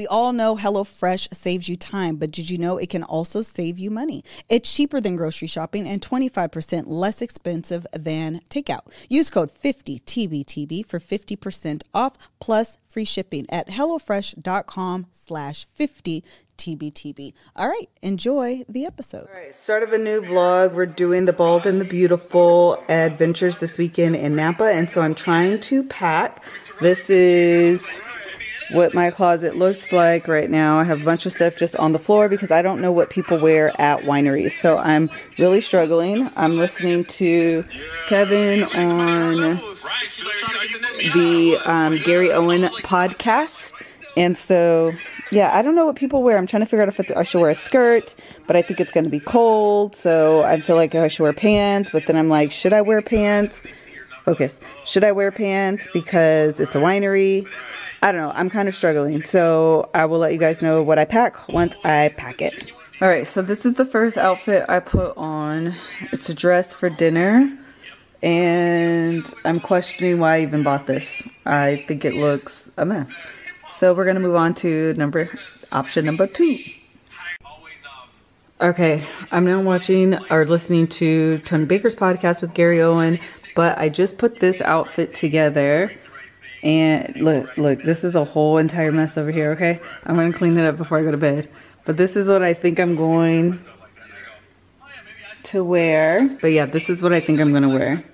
[0.00, 3.78] We all know HelloFresh saves you time, but did you know it can also save
[3.78, 4.24] you money?
[4.48, 8.86] It's cheaper than grocery shopping and 25% less expensive than takeout.
[9.10, 16.24] Use code 50TBTB for 50% off plus free shipping at HelloFresh.com slash 50
[16.56, 17.34] TBTB.
[17.54, 19.28] All right, enjoy the episode.
[19.28, 20.72] All right, start of a new vlog.
[20.72, 25.14] We're doing the Bald and the Beautiful adventures this weekend in Napa, and so I'm
[25.14, 26.42] trying to pack.
[26.80, 27.86] This is
[28.72, 30.78] what my closet looks like right now.
[30.78, 33.10] I have a bunch of stuff just on the floor because I don't know what
[33.10, 34.52] people wear at wineries.
[34.52, 36.28] So I'm really struggling.
[36.36, 37.64] I'm listening to
[38.08, 39.60] Kevin on
[41.14, 43.72] the um, Gary Owen podcast.
[44.16, 44.92] And so
[45.30, 46.36] yeah, I don't know what people wear.
[46.36, 48.14] I'm trying to figure out if I should wear a skirt,
[48.46, 51.32] but I think it's going to be cold, so I feel like I should wear
[51.32, 51.90] pants.
[51.92, 53.60] But then I'm like, should I wear pants?
[54.24, 54.58] Focus.
[54.84, 57.46] Should I wear pants because it's a winery?
[58.02, 58.32] I don't know.
[58.34, 61.76] I'm kind of struggling, so I will let you guys know what I pack once
[61.84, 62.72] I pack it.
[63.02, 65.74] All right, so this is the first outfit I put on.
[66.12, 67.58] It's a dress for dinner,
[68.22, 71.22] and I'm questioning why I even bought this.
[71.44, 73.10] I think it looks a mess.
[73.70, 75.30] So we're gonna move on to number
[75.72, 76.58] option number two.
[78.62, 83.18] Okay, I'm now watching or listening to Tony Baker's podcast with Gary Owen,
[83.54, 85.92] but I just put this outfit together.
[86.62, 89.80] And look, look, this is a whole entire mess over here, okay?
[90.04, 91.48] I'm gonna clean it up before I go to bed.
[91.84, 93.58] But this is what I think I'm going
[95.44, 96.36] to wear.
[96.40, 98.04] But yeah, this is what I think I'm gonna wear.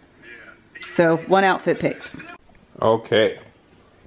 [0.90, 2.14] So one outfit picked.
[2.80, 3.40] Okay,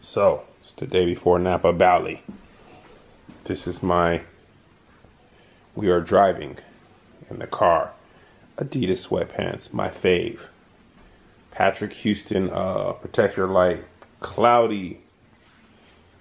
[0.02, 2.24] so it's the day before Napa Valley.
[3.44, 4.22] This is my.
[5.76, 6.58] We are driving
[7.30, 7.92] in the car.
[8.58, 10.40] Adidas sweatpants, my fave.
[11.52, 13.84] Patrick Houston uh, Protector Light
[14.20, 15.02] Cloudy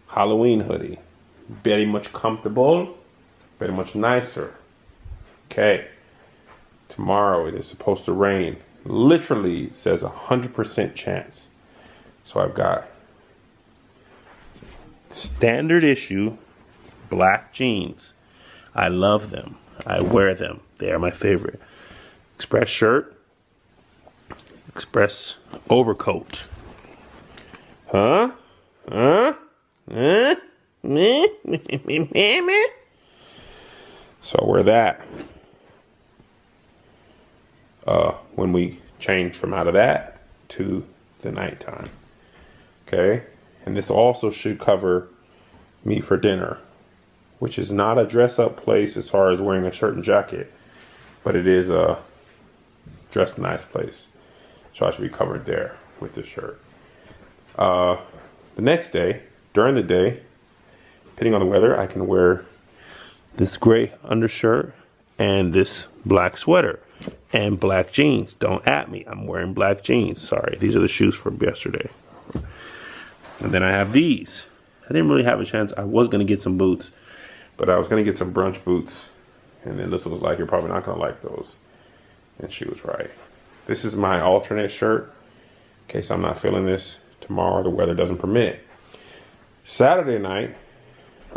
[0.08, 0.98] Halloween hoodie.
[1.48, 2.96] Very much comfortable,
[3.58, 4.54] very much nicer.
[5.50, 5.88] Okay.
[6.88, 8.58] Tomorrow it is supposed to rain.
[8.84, 11.48] Literally, it says a 100% chance.
[12.24, 12.88] So I've got
[15.10, 16.36] standard issue
[17.08, 18.12] black jeans.
[18.74, 19.56] I love them.
[19.86, 20.60] I wear them.
[20.78, 21.60] They are my favorite.
[22.36, 23.16] Express shirt.
[24.68, 25.36] Express
[25.70, 26.48] overcoat.
[27.90, 28.32] Huh?
[28.86, 29.34] Huh?
[29.90, 30.34] Huh?
[30.82, 31.30] Me?
[31.44, 31.60] Me?
[31.86, 32.40] Me?
[32.40, 32.68] Me?
[34.20, 35.00] So wear that.
[37.86, 40.84] Uh, when we change from out of that to
[41.22, 41.88] the nighttime.
[42.86, 43.24] Okay?
[43.64, 45.08] And this also should cover
[45.82, 46.58] me for dinner,
[47.38, 50.52] which is not a dress up place as far as wearing a shirt and jacket,
[51.24, 51.98] but it is a
[53.10, 54.08] dress nice place.
[54.74, 56.60] So I should be covered there with this shirt.
[57.58, 58.00] Uh,
[58.54, 60.22] the next day, during the day,
[61.06, 62.46] depending on the weather, I can wear
[63.36, 64.72] this gray undershirt
[65.18, 66.80] and this black sweater
[67.32, 68.34] and black jeans.
[68.34, 69.04] Don't at me.
[69.06, 70.20] I'm wearing black jeans.
[70.20, 70.56] Sorry.
[70.58, 71.90] These are the shoes from yesterday.
[73.40, 74.46] And then I have these.
[74.84, 75.72] I didn't really have a chance.
[75.76, 76.90] I was going to get some boots,
[77.56, 79.06] but I was going to get some brunch boots.
[79.64, 81.56] And then this was like, you're probably not going to like those.
[82.38, 83.10] And she was right.
[83.66, 85.12] This is my alternate shirt
[85.86, 86.98] in case I'm not feeling this
[87.28, 88.64] tomorrow the weather doesn't permit.
[89.64, 90.56] Saturday night,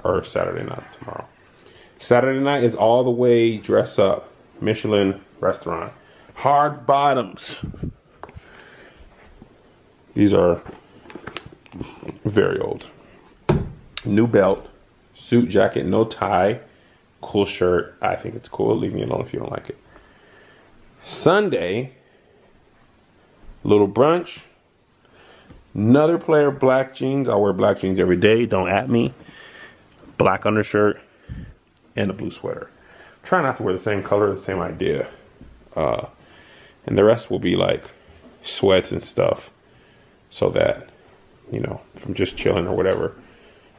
[0.03, 1.27] or Saturday night, tomorrow.
[1.99, 4.31] Saturday night is all the way dress up.
[4.59, 5.93] Michelin restaurant.
[6.35, 7.61] Hard bottoms.
[10.13, 10.61] These are
[12.25, 12.87] very old.
[14.05, 14.67] New belt,
[15.13, 16.61] suit jacket, no tie,
[17.21, 17.95] cool shirt.
[18.01, 18.77] I think it's cool.
[18.77, 19.77] Leave me alone if you don't like it.
[21.03, 21.93] Sunday,
[23.63, 24.43] little brunch.
[25.73, 27.27] Another player, of black jeans.
[27.27, 28.45] I wear black jeans every day.
[28.45, 29.13] Don't at me.
[30.17, 31.01] Black undershirt
[31.95, 32.69] and a blue sweater.
[33.23, 35.07] Try not to wear the same color, the same idea.
[35.75, 36.07] Uh,
[36.85, 37.85] and the rest will be like
[38.43, 39.51] sweats and stuff
[40.29, 40.89] so that
[41.51, 43.13] you know, from just chilling or whatever,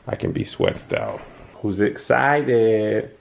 [0.06, 1.20] I can be sweatsed out.
[1.56, 3.16] Who's excited?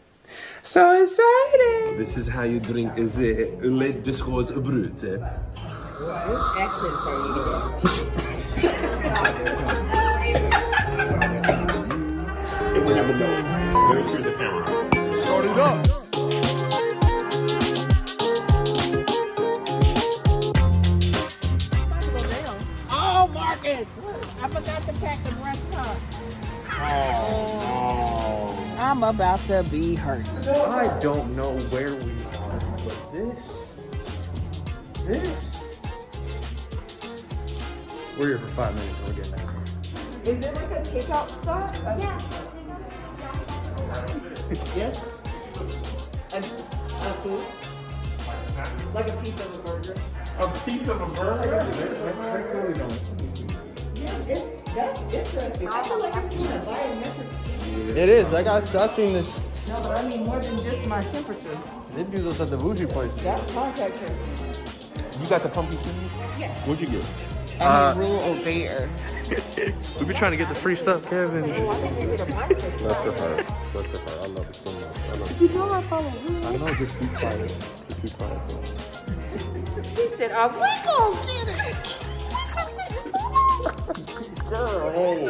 [0.63, 1.97] So excited!
[1.97, 5.01] This is how you drink is it late Discours Brut.
[5.01, 8.27] What accent are you
[8.61, 8.75] Start
[15.45, 15.87] it up.
[22.91, 23.87] Oh, Marcus!
[24.39, 25.99] I forgot to pack the restaurant.
[26.69, 30.29] Oh, I'm about to be hurt.
[30.47, 33.39] I don't know where we are, but this,
[35.07, 35.50] this.
[38.17, 40.27] We're here for five minutes and we're getting out.
[40.27, 41.73] Is it like a takeout spot?
[41.99, 42.17] Yeah.
[44.75, 45.01] Yes.
[46.33, 47.45] A, a food.
[48.93, 49.95] Like a piece of a burger.
[50.39, 51.59] A piece of a burger?
[53.95, 55.67] Yeah, it's that's interesting.
[55.69, 57.97] I feel like it's doing a biometric scan.
[57.97, 58.33] It is.
[58.33, 58.75] I got.
[58.75, 59.41] I seen this.
[59.69, 61.57] No, but I mean more than just my temperature.
[61.95, 63.23] They do this at the bougie places.
[63.23, 65.21] That's contact tracing.
[65.21, 65.95] You got the pumpkin seeds?
[66.37, 66.53] Yeah.
[66.65, 67.30] What'd you get?
[67.61, 68.89] Uh, I'm a rule obeyer.
[69.99, 71.43] We be trying to get the free stuff, Kevin.
[71.43, 73.47] Bless her heart.
[73.71, 73.99] Bless her.
[74.21, 74.87] I love it so much.
[75.09, 75.41] I love it.
[75.41, 76.45] You know I follow rules.
[76.45, 77.55] I know, just be quiet.
[77.87, 78.49] Just be quiet.
[78.49, 78.63] girl.
[79.95, 81.77] She said, "Are we gonna get it?"
[84.49, 85.29] Girl,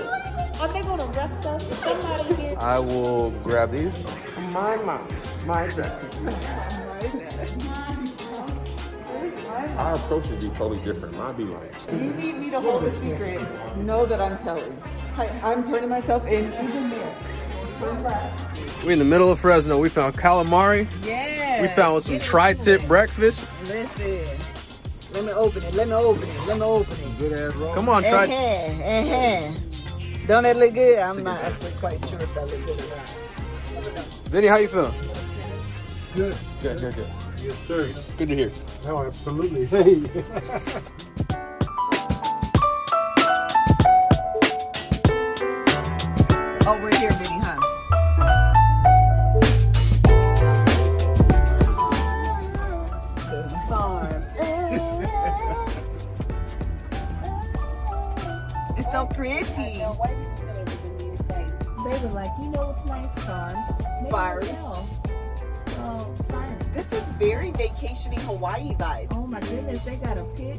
[0.62, 1.64] are they gonna arrest us?
[1.72, 2.58] Is somebody here?
[2.60, 3.96] I will grab these.
[4.52, 5.08] My mom.
[5.46, 6.24] My dad.
[6.24, 8.01] my dad.
[9.78, 11.18] Our approach would be totally different.
[11.18, 13.42] Mine be like, You need me to hold a secret.
[13.78, 14.82] Know that I'm telling.
[15.18, 16.52] I, I'm turning myself in.
[16.52, 17.18] Who's in there?
[18.86, 19.80] We in the middle of Fresno.
[19.80, 20.88] We found calamari.
[21.06, 21.62] Yeah.
[21.62, 23.48] We found some tri-tip breakfast.
[23.66, 24.40] Listen.
[25.14, 25.74] Let me open it.
[25.74, 26.48] Let me open it.
[26.48, 27.18] Let me open it.
[27.20, 27.74] good ass roll.
[27.74, 28.26] Come on, try.
[28.26, 29.60] Uh-huh, uh-huh.
[30.28, 31.00] Don't that look good?
[31.00, 34.06] I'm not actually quite sure if that looks good or not.
[34.30, 34.94] Vinny, how you feeling?
[36.16, 36.38] Good.
[36.62, 37.31] Good, good, good.
[37.44, 37.94] Yes, sir.
[38.18, 38.52] Good to hear.
[38.86, 39.66] No, absolutely.
[67.92, 69.08] vacationing Hawaii vibes.
[69.12, 70.58] Oh my goodness, they got a pit.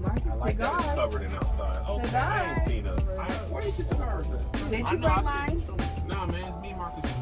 [0.00, 1.82] Market I like that it's covered in outside.
[1.88, 2.62] Oh, I ain't Cigars.
[2.68, 2.92] seen a.
[2.94, 4.52] I, where is the cigars at?
[4.70, 5.62] Did you I bring mine?
[5.66, 5.76] some-
[6.08, 7.12] Nah, man, it's me and Marcus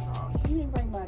[0.46, 0.52] in.
[0.52, 1.06] You didn't bring mine.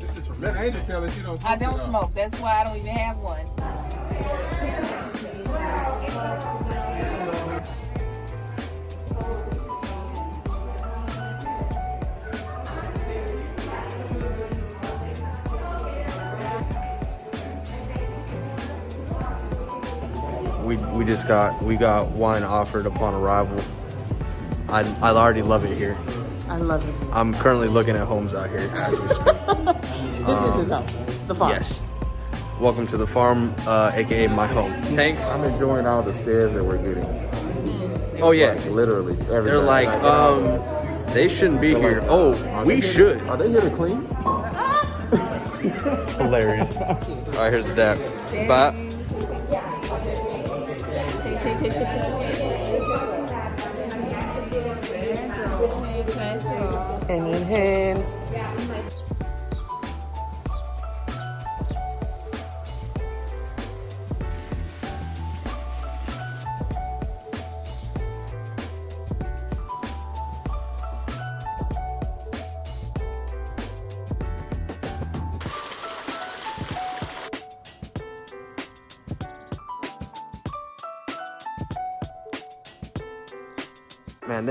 [0.00, 1.88] This is from Man, I hate to tell that you don't smoke I don't cigars.
[1.88, 2.14] smoke.
[2.14, 3.46] That's why I don't even have one.
[21.02, 23.60] We we just got we got wine offered upon arrival.
[24.68, 25.98] I I already love it here.
[26.48, 26.94] I love it.
[27.12, 29.26] I'm currently looking at homes out here as we speak.
[30.22, 30.86] This is his home.
[31.26, 31.50] The farm.
[31.50, 31.82] Yes.
[32.60, 34.70] Welcome to the farm, uh, aka my home.
[34.94, 35.26] Thanks.
[35.26, 38.22] I'm enjoying all the stares that we're getting.
[38.22, 38.52] Oh yeah.
[38.52, 39.18] Like, literally.
[39.22, 40.44] Every They're like, um,
[41.14, 41.98] they shouldn't be here.
[42.04, 42.30] Oh,
[42.64, 43.28] we should.
[43.28, 44.06] Are they here to clean?
[46.22, 46.76] Hilarious.
[46.76, 47.98] All right, here's the dab.
[48.46, 48.91] Bye.
[51.62, 51.86] Take, take, take,
[57.46, 58.01] take,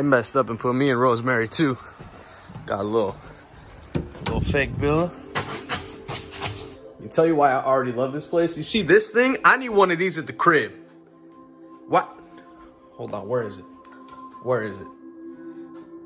[0.01, 1.77] they messed up and put me and Rosemary too.
[2.65, 3.15] Got a little,
[4.25, 5.12] little fake bill.
[7.00, 8.58] Me tell you why I already love this place.
[8.58, 9.38] You see this thing?
[9.46, 10.72] I need one of these at the crib.
[11.88, 12.10] What?
[12.93, 13.65] Hold on, where is it?
[14.43, 14.88] Where is it?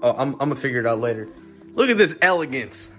[0.01, 1.29] Oh, I'm, I'm gonna figure it out later.
[1.73, 2.91] Look at this elegance.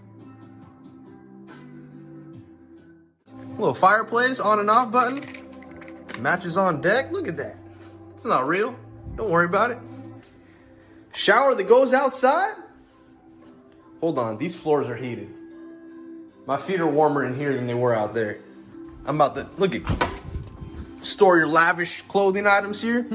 [3.59, 5.23] Little fireplace, on and off button.
[6.21, 7.13] Matches on deck.
[7.13, 7.57] Look at that.
[8.15, 8.75] It's not real.
[9.17, 9.79] Don't worry about it.
[11.17, 12.55] Shower that goes outside?
[14.01, 15.31] Hold on, these floors are heated.
[16.45, 18.41] My feet are warmer in here than they were out there.
[19.07, 19.81] I'm about to look at
[21.01, 23.09] store your lavish clothing items here.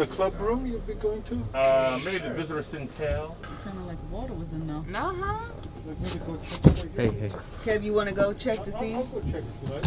[0.00, 1.34] The club room you'll be going to?
[1.54, 3.34] Uh, maybe the visitor Centel.
[3.62, 4.76] Sounded like water was in there.
[4.78, 6.88] Let me go check it out.
[6.96, 7.30] Hey, hey.
[7.62, 8.94] Kev, you want to go check to see?
[8.94, 9.84] I'll go check it, right?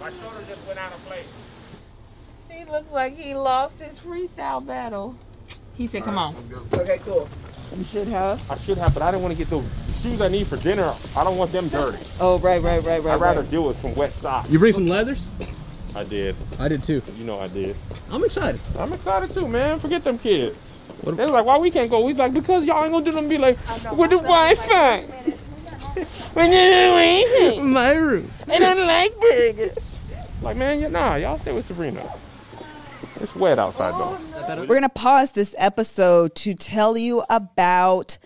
[0.00, 1.26] My shoulder just went out of place.
[2.48, 5.14] He looks like he lost his freestyle battle.
[5.80, 6.36] He said, come on.
[6.74, 7.26] Okay, cool.
[7.74, 8.38] You should have.
[8.50, 9.64] I should have, but I didn't want to get those
[10.02, 10.94] shoes I need for dinner.
[11.16, 12.04] I don't want them dirty.
[12.20, 13.14] Oh, right, right, right, right.
[13.14, 13.50] I'd rather right.
[13.50, 14.50] deal with some wet socks.
[14.50, 15.26] You bring some leathers?
[15.94, 16.36] I did.
[16.58, 17.00] I did too.
[17.16, 17.76] You know I did.
[18.10, 18.60] I'm excited.
[18.76, 19.80] I'm excited too, man.
[19.80, 20.54] Forget them kids.
[21.02, 22.04] They was like, why we can't go?
[22.04, 23.56] We like, because y'all ain't gonna do them be like,
[23.96, 25.00] with the Wi-Fi.
[25.06, 25.30] With
[25.94, 27.62] the Wi-Fi.
[27.62, 28.30] My room.
[28.48, 29.78] And I like burgers.
[30.42, 32.20] Like, man, yeah, nah, y'all stay with Sabrina.
[33.20, 34.64] It's wet outside though.
[34.64, 38.16] We're to pause this episode to tell you about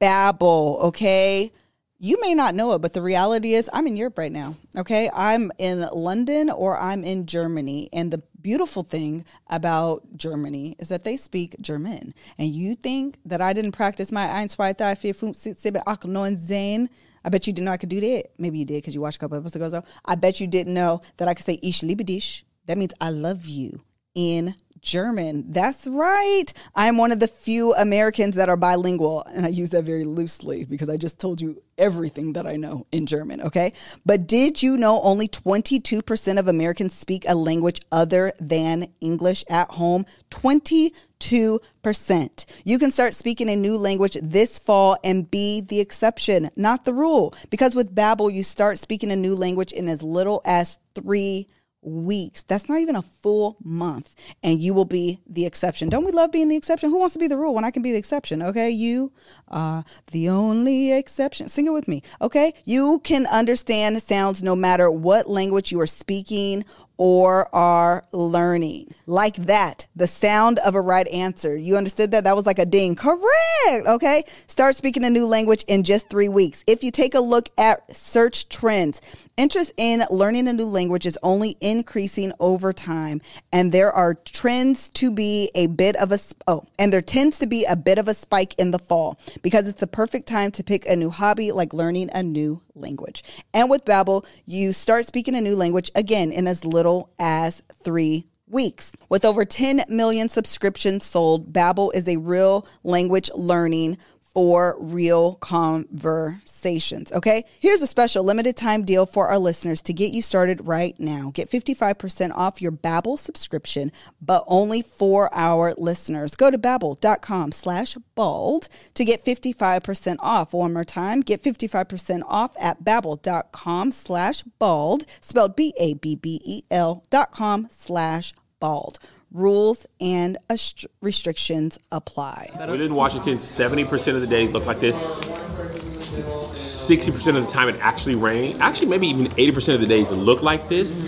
[0.00, 1.52] Babbel, okay?
[1.98, 5.10] You may not know it, but the reality is I'm in Europe right now, okay?
[5.12, 7.88] I'm in London or I'm in Germany.
[7.92, 12.14] And the beautiful thing about Germany is that they speak German.
[12.38, 15.82] And you think that I didn't practice my 1, 2, 3, 4, 5, 6, 7,
[15.88, 16.90] 8, 9, 10?
[17.24, 18.26] I bet you didn't know I could do that.
[18.38, 19.84] Maybe you did because you watched a couple episodes ago.
[20.04, 22.44] I bet you didn't know that I could say Ich liebe dich.
[22.66, 23.80] That means I love you
[24.18, 25.52] in German.
[25.52, 26.52] That's right.
[26.74, 29.24] I'm one of the few Americans that are bilingual.
[29.32, 32.84] And I use that very loosely because I just told you everything that I know
[32.90, 33.74] in German, okay?
[34.04, 39.70] But did you know only 22% of Americans speak a language other than English at
[39.70, 40.04] home?
[40.30, 42.44] 22%.
[42.64, 46.92] You can start speaking a new language this fall and be the exception, not the
[46.92, 47.32] rule.
[47.50, 51.46] Because with Babbel, you start speaking a new language in as little as three
[51.88, 52.42] weeks.
[52.42, 54.14] That's not even a full month.
[54.42, 55.88] And you will be the exception.
[55.88, 56.90] Don't we love being the exception?
[56.90, 58.42] Who wants to be the rule when I can be the exception?
[58.42, 58.70] Okay.
[58.70, 59.12] You
[59.48, 61.48] are the only exception.
[61.48, 62.02] Sing it with me.
[62.20, 62.54] Okay.
[62.64, 66.64] You can understand sounds no matter what language you are speaking
[66.98, 68.92] or are learning.
[69.06, 71.56] Like that, the sound of a right answer.
[71.56, 72.24] You understood that?
[72.24, 72.96] That was like a ding.
[72.96, 73.86] Correct.
[73.86, 74.24] Okay.
[74.48, 76.64] Start speaking a new language in just three weeks.
[76.66, 79.00] If you take a look at search trends,
[79.36, 83.22] interest in learning a new language is only increasing over time.
[83.52, 87.46] And there are trends to be a bit of a, oh, and there tends to
[87.46, 90.64] be a bit of a spike in the fall because it's the perfect time to
[90.64, 93.22] pick a new hobby like learning a new language.
[93.52, 98.26] And with Babbel, you start speaking a new language again in as little as three
[98.46, 98.92] weeks.
[99.08, 103.98] With over 10 million subscriptions sold, Babbel is a real language learning
[104.38, 107.10] for real conversations.
[107.10, 107.44] Okay.
[107.58, 111.32] Here's a special limited time deal for our listeners to get you started right now.
[111.34, 113.90] Get 55% off your Babbel subscription,
[114.22, 116.36] but only for our listeners.
[116.36, 120.52] Go to babbel.com slash bald to get 55% off.
[120.52, 128.32] One more time, get 55% off at babbel.com slash bald, spelled B-A-B-B-E-L dot com slash
[128.60, 129.00] bald.
[129.32, 132.50] Rules and ast- restrictions apply.
[132.70, 133.38] We in Washington.
[133.38, 134.96] 70% of the days look like this.
[134.96, 138.58] 60% of the time it actually rains.
[138.60, 141.02] Actually, maybe even 80% of the days look like this.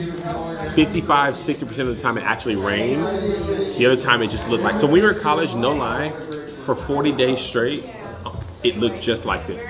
[0.74, 3.06] 55, 60% of the time it actually rains.
[3.78, 4.78] The other time it just looked like.
[4.78, 6.12] So when we were in college, no lie,
[6.66, 7.84] for 40 days straight,
[8.62, 9.62] it looked just like this.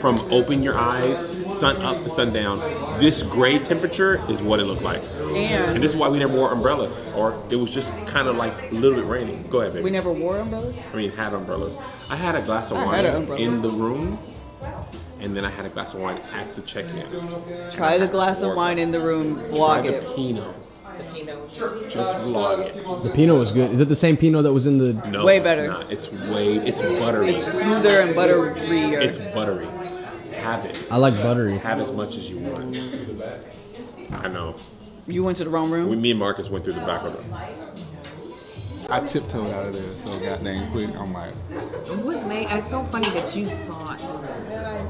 [0.00, 1.18] From open your eyes,
[1.58, 2.58] sun up to sundown,
[3.00, 5.02] this gray temperature is what it looked like.
[5.04, 5.36] And
[5.76, 8.52] And this is why we never wore umbrellas, or it was just kind of like
[8.70, 9.44] a little bit raining.
[9.50, 9.84] Go ahead, baby.
[9.84, 10.76] we never wore umbrellas.
[10.92, 11.76] I mean, had umbrellas.
[12.10, 13.42] I had a glass of I wine had an umbrella.
[13.42, 14.18] in the room,
[15.20, 17.70] and then I had a glass of wine at the check-in.
[17.72, 19.36] Try the glass of wine in the room.
[19.36, 20.16] Try Vlog the it.
[20.16, 20.54] Pinot.
[21.88, 23.02] Just vlog it.
[23.04, 23.70] The Pinot was good.
[23.72, 24.94] Is it the same Pinot that was in the?
[25.08, 25.68] No, Way it's better.
[25.68, 25.92] not.
[25.92, 26.56] It's way.
[26.56, 27.36] It's buttery.
[27.36, 29.00] It's smoother and butterier.
[29.00, 29.68] It's buttery.
[30.38, 30.78] Have it.
[30.90, 31.58] I like buttery.
[31.58, 32.76] Have as much as you want.
[34.10, 34.54] I know.
[35.06, 35.88] you went to the wrong room.
[35.88, 37.67] We, me and Marcus went through the back of it.
[38.90, 40.88] I tiptoed out of there so goddamn quick.
[40.96, 41.34] I'm like,
[42.02, 43.98] What made it's so funny that you thought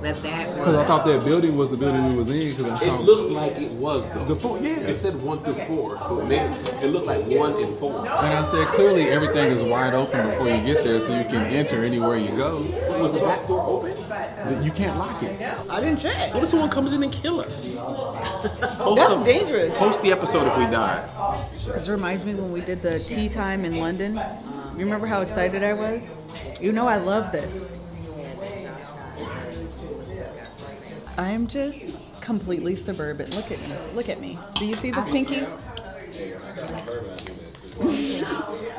[0.02, 0.56] that that was.
[0.56, 2.56] because I thought that building was the building we was in.
[2.56, 4.24] Because I It saw looked like it was though.
[4.24, 4.68] The four- yeah.
[4.78, 6.42] It said one through four, so it made
[6.80, 7.98] it looked like one and four.
[8.06, 11.46] And I said, clearly everything is wide open before you get there, so you can
[11.46, 12.60] enter anywhere you go.
[13.02, 14.62] Was the back door open?
[14.62, 15.40] You can't lock it.
[15.68, 16.32] I didn't check.
[16.34, 17.74] What if someone comes in and kill us?
[17.74, 19.76] Post That's the- dangerous.
[19.76, 21.04] Post the episode if we die.
[21.74, 24.18] This reminds me when we did the tea time in London.
[24.18, 26.02] Um, you remember how excited I was?
[26.60, 27.54] You know I love this.
[31.16, 31.78] I am just
[32.20, 33.30] completely suburban.
[33.30, 33.74] Look at me.
[33.94, 34.38] Look at me.
[34.56, 35.40] Do you see this pinky?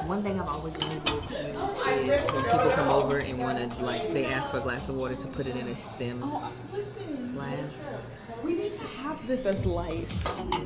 [0.06, 3.84] one thing I've always wanted to do is when people come over and want to
[3.84, 6.20] like they ask for a glass of water to put it in a stem
[7.34, 7.66] glass.
[8.50, 10.12] We need to have this as life.
[10.25, 10.65] I'd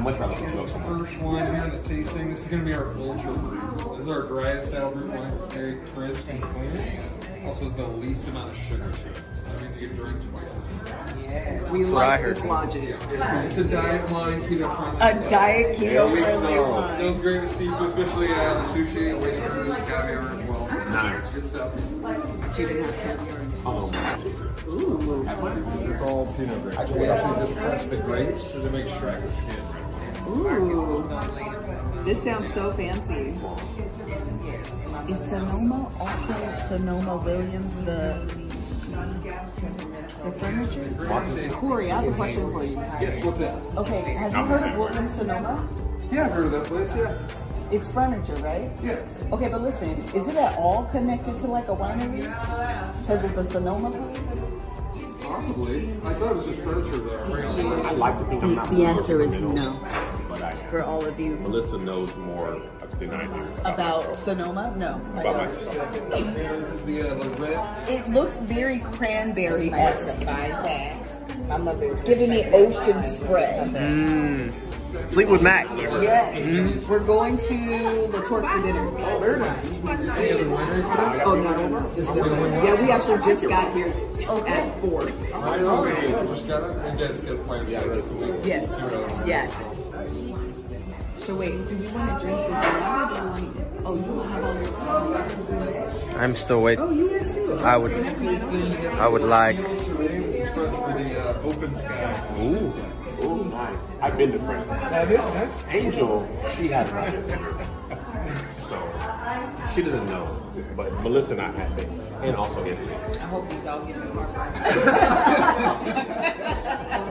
[0.00, 2.30] much rather put you First wine here, the tasting.
[2.30, 3.96] This is going to be our ultra brew.
[3.96, 5.20] This is our driest style brew wine.
[5.34, 7.00] It's very crisp and clean.
[7.44, 9.14] Also, has the least amount of sugar to it.
[9.44, 10.56] That means you can drink twice as
[11.60, 11.70] much.
[11.70, 12.36] We what I like heard.
[12.36, 12.96] this logic.
[13.10, 15.00] It's a diet wine, keto friendly.
[15.02, 16.98] A diet keto friendly It wine.
[16.98, 20.66] goes great with seafood, especially uh, the sushi, oyster, this caviar as well.
[20.88, 21.34] Nice.
[21.34, 22.56] Good stuff.
[22.56, 23.40] She didn't have caviar.
[23.66, 23.90] Oh,
[24.66, 26.90] It's all Pinot grapes.
[26.92, 29.62] We actually just press the grapes to make extract the skin.
[30.28, 32.04] Ooh.
[32.04, 33.34] This sounds so fancy.
[35.12, 36.34] Is Sonoma also
[36.68, 38.16] Sonoma Williams the
[40.24, 41.52] the furniture?
[41.52, 42.76] Corey, I have a question for you.
[43.00, 43.54] Yes, what's that?
[43.76, 45.68] Okay, have you heard of Williams Sonoma?
[46.10, 47.18] Yeah, I've heard of that place, yeah.
[47.70, 48.70] It's furniture, right?
[48.82, 49.00] Yeah.
[49.32, 52.22] Okay, but listen, is it at all connected to like a winery?
[53.02, 54.13] Because of the Sonoma part?
[55.44, 55.92] Possibly.
[56.04, 57.46] I thought it was just furniture there.
[57.86, 59.80] I like to think I'm not The answer is criminal, no.
[60.30, 61.36] But I, For all of you.
[61.36, 62.62] Melissa knows more
[62.98, 63.52] than I do.
[63.66, 64.74] About Sonoma?
[64.78, 65.02] No.
[65.20, 65.92] About myself.
[66.10, 67.88] This is the, uh, red.
[67.90, 70.26] It looks very cranberry-esque.
[71.48, 73.66] My mother It's giving me ocean spray.
[73.66, 74.63] Mmm.
[75.10, 75.66] Fleetwood Mac.
[75.76, 76.86] Yes.
[76.86, 77.56] We're going to
[78.12, 78.86] the Toque for dinner.
[78.86, 79.64] Oh, very nice.
[79.64, 81.24] Any other wineries?
[81.24, 81.90] Oh, no.
[81.90, 82.20] This is the
[82.64, 85.02] Yeah, we actually just got here at four.
[85.34, 86.26] I know.
[86.26, 86.76] Just got it.
[86.84, 88.40] And guys get plans for the rest of the week.
[88.44, 88.66] Yes.
[88.66, 89.48] Do it other Yeah.
[91.20, 93.80] So wait, do we want to drink this now or do we want to?
[93.86, 96.20] Oh, you have all your.
[96.20, 96.84] I'm still waiting.
[96.84, 97.58] Oh, you are too.
[97.64, 99.56] I would, I would like.
[99.56, 102.36] For the uh, open sky.
[102.40, 102.93] Ooh.
[103.24, 103.80] Ooh, nice.
[104.02, 104.66] I've been to France.
[104.68, 105.16] Have you?
[105.16, 105.56] Nice.
[105.68, 107.68] Angel, she has not been there.
[108.68, 108.78] So,
[109.74, 110.40] she doesn't know.
[110.76, 111.88] But Melissa and I have been.
[112.22, 112.94] And also Anthony.
[112.94, 113.96] I hope these all get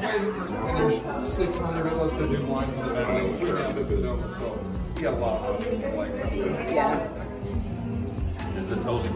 [0.02, 3.40] There's 600 of us that do wine for the valley.
[3.40, 4.60] Two down to Sonoma, so
[4.96, 5.96] we got a lot of them.
[5.96, 6.12] Like.
[6.74, 7.13] Yeah.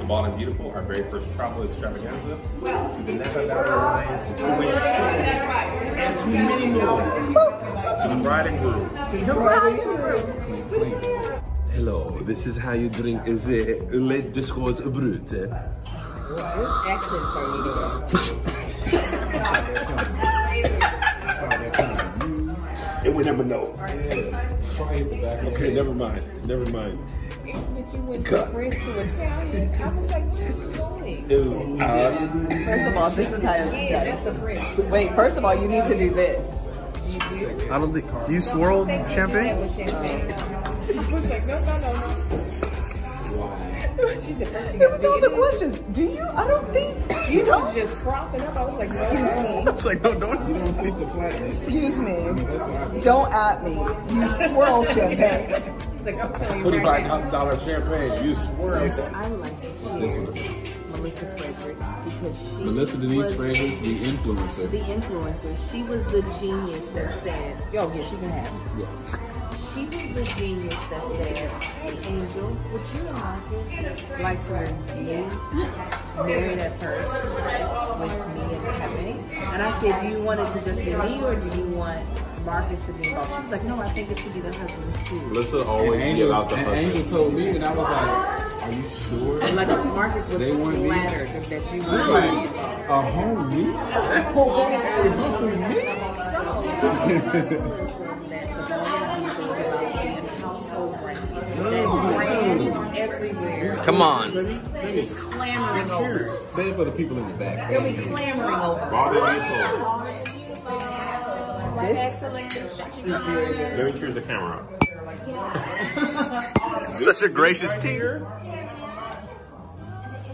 [0.08, 2.36] This is the Toast at the Ball is Beautiful, our very first travel extravaganza.
[2.38, 4.76] To the Napa Valley Alliance, to Wish,
[5.98, 7.02] and to many more.
[8.02, 8.82] To the bride and groom.
[11.74, 15.32] Hello, this is how you drink the Le Discours Brut.
[16.30, 17.84] What accents are you doing?
[23.06, 23.76] And we never know.
[25.52, 26.24] Okay, never mind.
[26.48, 26.98] Never mind.
[27.74, 28.52] But you went Cut.
[28.52, 29.76] French to Italian.
[29.82, 31.30] I was like, where are you going?
[31.30, 32.12] Ew, uh,
[32.66, 33.90] First of all, this is how it's done.
[34.06, 34.78] that's the French.
[34.92, 36.54] Wait, first of all, you need to do this.
[37.30, 37.70] Do?
[37.72, 38.06] I don't think.
[38.28, 39.60] Do you swirl That champagne?
[39.60, 40.28] was champagne.
[40.88, 42.04] She was like, no, no, no, no.
[44.28, 45.80] She said, first you It was all the questions.
[45.96, 46.22] Do you?
[46.24, 47.30] I don't think.
[47.32, 47.74] You don't?
[47.76, 48.56] just frothing up.
[48.56, 49.64] I was like, no, Excuse no.
[49.66, 49.72] me.
[49.72, 50.86] It's like no, don't.
[50.86, 53.02] Excuse me.
[53.02, 53.74] Don't at me.
[54.14, 55.50] You swirl champagne.
[56.08, 56.64] Like, I'm telling you.
[56.64, 58.24] Twenty-five dollar champagne.
[58.24, 58.78] You swirl.
[59.14, 60.22] I would like to cheer
[60.90, 64.72] Melissa Fredericks because she Melissa Denise Fredericks, the influencer.
[64.72, 65.56] the influencer.
[65.70, 68.88] She was the genius that said, "Yo, yeah, she can have it."
[69.60, 73.04] She was the genius that said, "Hey, Angel, would you
[73.78, 75.30] and like to review
[76.24, 77.12] Married at First
[78.00, 79.20] with me and Kevin?"
[79.52, 82.00] And I said, "Do you want it to just be me, or do you want
[82.48, 84.98] Marcus to be involved?" She was like, "No, I think it should be the husbands
[85.10, 86.86] too." Melissa And always Angel, out the and husband.
[86.88, 90.52] Angel told me, and I was like, "Are you sure?" And like Marcus was They
[90.56, 90.90] want me?
[90.90, 92.28] that you were Really?
[92.88, 93.74] A homie?
[102.96, 103.76] everywhere.
[103.84, 104.32] Come on.
[104.76, 106.32] It's clamoring over.
[106.48, 107.70] Say it for the people in the back.
[107.70, 108.90] They'll be clamoring over.
[111.78, 112.34] Let
[113.86, 114.66] me choose the camera.
[116.96, 118.26] Such a gracious team.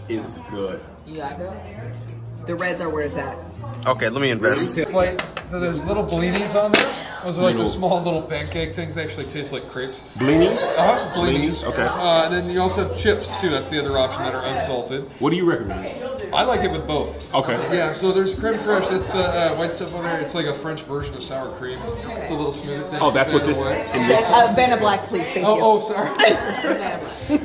[0.07, 0.79] Is good.
[1.05, 2.12] You got them?
[2.45, 3.37] The reds are where it's at.
[3.85, 4.77] Okay, let me invest.
[4.91, 7.09] Like, so there's little blinis on there.
[7.25, 8.95] Those are like the small little pancake things.
[8.95, 9.99] They actually taste like crepes.
[10.17, 10.57] Blinis?
[10.57, 11.55] Uh-huh, blinis.
[11.59, 11.83] Blinis, okay.
[11.83, 13.49] Uh, and then you also have chips too.
[13.49, 15.09] That's the other option that are unsalted.
[15.19, 15.85] What do you recommend?
[16.33, 17.33] I like it with both.
[17.33, 17.53] Okay.
[17.77, 18.89] Yeah, so there's creme fraiche.
[18.89, 20.19] That's the uh, white stuff on there.
[20.19, 21.79] It's like a French version of sour cream.
[21.79, 22.89] It's a little smoother.
[22.89, 22.99] Thing.
[23.01, 23.89] Oh, that's what this Away.
[23.93, 24.25] in this.
[24.25, 25.23] Uh, Vanna Black, please.
[25.27, 25.61] Thank Oh, you.
[25.63, 26.09] oh, sorry.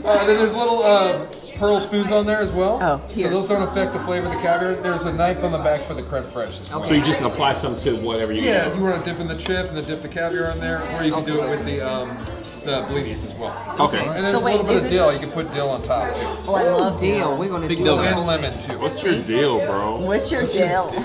[0.04, 1.26] uh, then there's little uh,
[1.58, 2.78] pearl spoons on there as well.
[2.80, 4.74] Oh, So those don't affect the flavor of the caviar.
[4.76, 6.84] There's a knife on the back for the creme fraiche as well.
[6.84, 8.66] So you just apply some to whatever you Yeah, get.
[8.68, 10.82] if you want to dip in the chip and then dip the caviar in there,
[10.98, 12.16] or you can do it with the um,
[12.64, 13.76] the blinis as well.
[13.80, 13.98] Okay.
[14.06, 15.12] And there's So a wait, little bit is of it- dill.
[15.12, 16.22] You can put dill on top too.
[16.50, 17.36] Oh, I love Deal.
[17.36, 18.78] We're gonna Big do dill and lemon too.
[18.78, 19.98] What's your deal, bro?
[20.00, 20.92] What's your deal?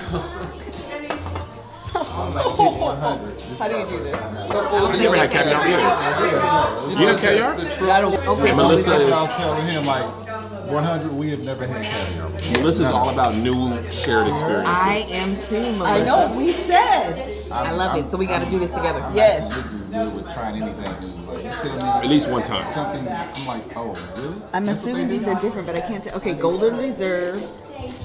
[2.13, 4.13] How do you do this?
[4.13, 7.01] I've never had caviar either.
[7.01, 7.57] You have caviar?
[7.57, 10.05] The tr- Okay, so Melissa That's is, I was telling him, like,
[10.69, 12.29] 100, we have never had caviar.
[12.51, 14.67] Melissa's all about new shared experiences.
[14.67, 15.83] I am too, Melissa.
[15.85, 16.37] I know.
[16.37, 18.11] We said I love it.
[18.11, 19.09] So we got to do this together.
[19.13, 19.51] yes.
[19.55, 22.73] Looking good with trying anything new, but You tell me At least one time.
[22.73, 23.07] Something.
[23.07, 24.41] I'm like, oh, really?
[24.53, 26.15] I'm That's assuming these are different, but I can't tell.
[26.15, 27.43] Okay, Golden Reserve,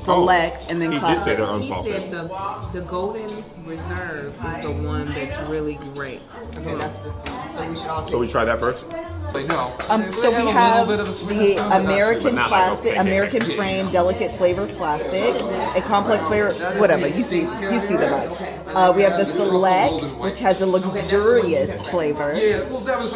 [0.04, 1.24] Select, and then he did Classic.
[1.24, 6.20] say they're He said the the golden reserve is the one that's really great.
[6.56, 7.54] Okay, that's this one.
[7.56, 8.82] So we should all So we try that first.
[9.30, 9.70] But no.
[9.90, 12.22] Um, so we have little bit of a sweetness the to it, but not- American
[12.22, 12.96] but like classic.
[12.96, 13.56] American Yeah.
[13.56, 15.34] frame, delicate flavor classic,
[15.76, 17.06] a complex flavor, whatever.
[17.06, 18.74] You see, you see the vibes.
[18.74, 22.32] Uh, we have the select, which has a luxurious flavor.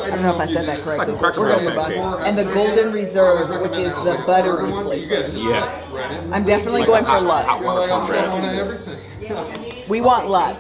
[0.03, 0.11] Yeah, well, that was.
[0.11, 1.17] I don't know if I said that correctly.
[1.19, 2.27] Cracker We're Barrel gonna put pancake.
[2.29, 5.29] And the Golden Reserve, which is the buttery flavor.
[5.37, 5.93] Yes.
[6.33, 7.49] I'm definitely Like going a for hot- Lux.
[7.49, 8.59] hot water One cornbread.
[8.59, 9.85] everything.
[9.89, 10.59] We want Lux.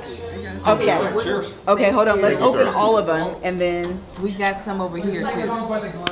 [0.64, 0.96] Okay.
[1.66, 2.20] Okay, hold on.
[2.20, 4.00] Let's open all of them and then.
[4.20, 5.40] We got some over here too.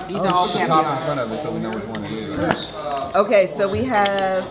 [0.08, 1.00] These are all The top in caviar.
[1.04, 3.14] front of it, so we know which one it is.
[3.14, 4.50] Okay, so we have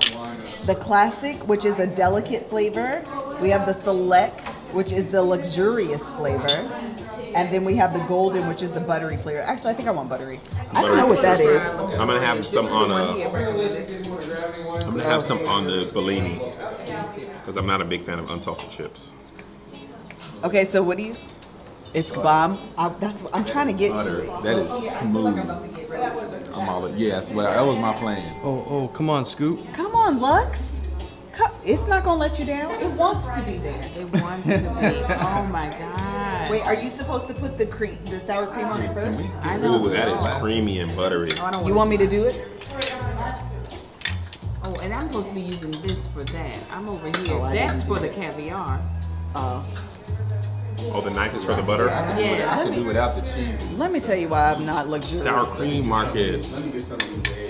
[0.65, 3.03] the classic, which is a delicate flavor.
[3.41, 6.47] We have the select, which is the luxurious flavor.
[7.35, 9.41] And then we have the golden, which is the buttery flavor.
[9.41, 10.39] Actually, I think I want buttery.
[10.71, 11.61] I don't know what that is.
[11.61, 14.07] I'm gonna have some on One here uh, recommended.
[14.83, 18.71] I'm gonna have some on the Bellini because I'm not a big fan of unsalted
[18.71, 19.09] chips.
[20.43, 21.15] Okay, so what do you?
[21.93, 22.71] It's bomb.
[22.77, 23.91] I, that's what I'm trying to get.
[23.91, 24.21] Butter.
[24.21, 24.43] it.
[24.43, 25.37] That is smooth.
[26.53, 26.89] I'm all.
[26.95, 28.39] Yes, well, that was my plan.
[28.43, 29.59] Oh, oh, come on, Scoop.
[29.73, 30.59] Come on, Lux.
[31.39, 32.71] Co- It's not gonna let you down.
[32.71, 33.81] It wants to be there.
[33.95, 34.65] It wants to be.
[34.65, 36.49] Oh my god.
[36.49, 39.19] Wait, are you supposed to put the cream, the sour cream on it first?
[39.41, 39.81] I know.
[39.85, 41.31] Ooh, that is creamy and buttery.
[41.39, 42.45] Oh, I don't You want me to do it?
[44.63, 46.57] Oh, and I'm supposed to be using this for that.
[46.71, 47.37] I'm over here.
[47.37, 48.81] Oh, That's for the caviar.
[49.33, 49.63] Uh,
[50.93, 51.89] Oh, the knife is for the butter.
[51.89, 52.63] I Yeah.
[52.63, 53.57] could do without the cheese.
[53.77, 55.23] let me tell you why I'm not luxurious.
[55.23, 56.49] Sour cream, Marcus.
[56.53, 57.48] Let me get some of these eggs off of these.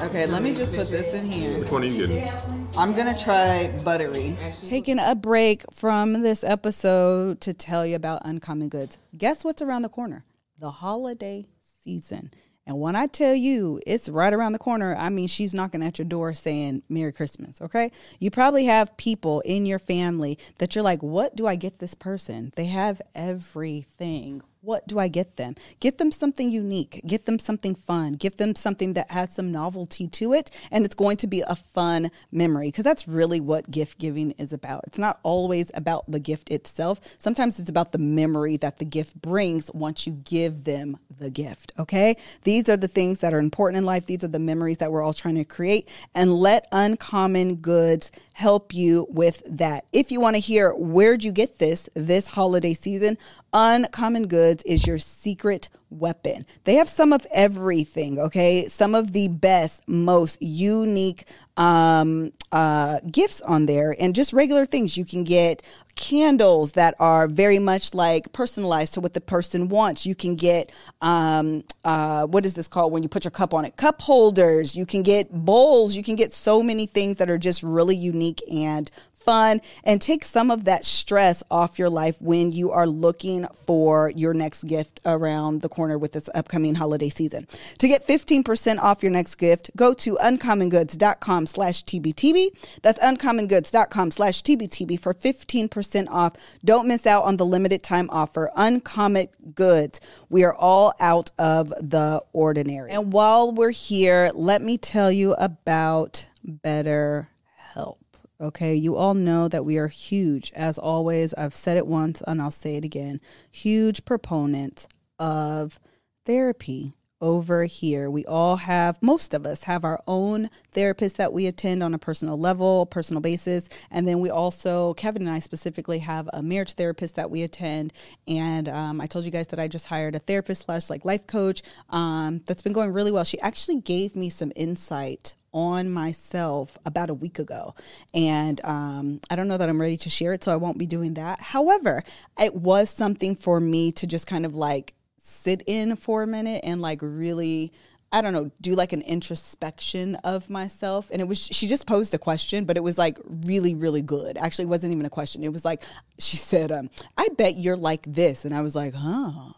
[0.00, 1.60] Okay, let me just put this in here.
[1.60, 2.68] Which one are you getting?
[2.76, 4.36] I'm gonna try buttery.
[4.64, 8.98] Taking a break from this episode to tell you about uncommon goods.
[9.16, 10.24] Guess what's around the corner?
[10.58, 12.32] The holiday season.
[12.66, 15.98] And when I tell you it's right around the corner, I mean she's knocking at
[15.98, 17.90] your door saying Merry Christmas, okay?
[18.18, 21.94] You probably have people in your family that you're like, what do I get this
[21.94, 22.52] person?
[22.56, 24.42] They have everything.
[24.64, 25.56] What do I get them?
[25.78, 27.02] Get them something unique.
[27.06, 28.14] Get them something fun.
[28.14, 30.50] Give them something that has some novelty to it.
[30.70, 34.54] And it's going to be a fun memory because that's really what gift giving is
[34.54, 34.84] about.
[34.86, 36.98] It's not always about the gift itself.
[37.18, 41.72] Sometimes it's about the memory that the gift brings once you give them the gift.
[41.78, 42.16] Okay.
[42.44, 44.06] These are the things that are important in life.
[44.06, 45.90] These are the memories that we're all trying to create.
[46.14, 49.86] And let Uncommon Goods help you with that.
[49.92, 53.16] If you want to hear where'd you get this this holiday season,
[53.52, 56.46] Uncommon Goods is your secret weapon.
[56.64, 58.66] They have some of everything, okay?
[58.68, 64.96] Some of the best, most unique um uh gifts on there and just regular things.
[64.96, 65.62] You can get
[65.94, 70.04] candles that are very much like personalized to what the person wants.
[70.04, 73.64] You can get um uh what is this called when you put your cup on
[73.64, 73.76] it?
[73.76, 74.74] Cup holders.
[74.74, 75.94] You can get bowls.
[75.94, 78.90] You can get so many things that are just really unique and
[79.24, 84.10] fun and take some of that stress off your life when you are looking for
[84.14, 87.46] your next gift around the corner with this upcoming holiday season.
[87.78, 92.50] To get 15% off your next gift, go to uncommongoods.com slash TBTB.
[92.82, 96.32] That's uncommongoods.com slash TBTB for 15% off.
[96.64, 98.50] Don't miss out on the limited time offer.
[98.56, 100.00] Uncommon Goods.
[100.28, 102.90] We are all out of the ordinary.
[102.90, 108.03] And while we're here, let me tell you about Better Help.
[108.44, 111.32] Okay, you all know that we are huge, as always.
[111.32, 114.86] I've said it once and I'll say it again huge proponents
[115.18, 115.80] of
[116.26, 118.10] therapy over here.
[118.10, 121.98] We all have, most of us have our own therapists that we attend on a
[121.98, 123.66] personal level, personal basis.
[123.90, 127.94] And then we also, Kevin and I specifically, have a marriage therapist that we attend.
[128.28, 131.26] And um, I told you guys that I just hired a therapist slash like life
[131.26, 133.24] coach um, that's been going really well.
[133.24, 137.74] She actually gave me some insight on myself about a week ago.
[138.12, 140.86] And um, I don't know that I'm ready to share it, so I won't be
[140.86, 141.40] doing that.
[141.40, 142.02] However,
[142.38, 146.62] it was something for me to just kind of like sit in for a minute
[146.64, 147.72] and like really.
[148.12, 151.08] I don't know, do like an introspection of myself.
[151.10, 154.36] And it was, she just posed a question, but it was like really, really good.
[154.36, 155.42] Actually, wasn't even a question.
[155.42, 155.82] It was like,
[156.20, 158.44] she said, um, I bet you're like this.
[158.44, 159.54] And I was like, huh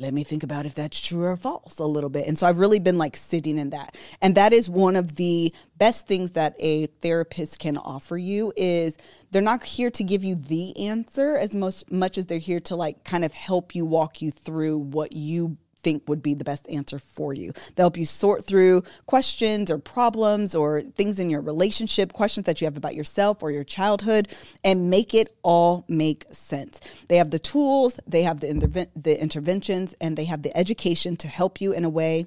[0.00, 2.26] let me think about if that's true or false a little bit.
[2.26, 3.96] And so I've really been like sitting in that.
[4.22, 8.96] And that is one of the best things that a therapist can offer you is
[9.30, 12.76] they're not here to give you the answer as most much as they're here to
[12.76, 16.68] like kind of help you walk you through what you think would be the best
[16.70, 17.52] answer for you.
[17.74, 22.60] They'll help you sort through questions or problems or things in your relationship, questions that
[22.60, 24.28] you have about yourself or your childhood,
[24.62, 26.80] and make it all make sense.
[27.08, 31.16] They have the tools, they have the, interven- the interventions, and they have the education
[31.16, 32.26] to help you in a way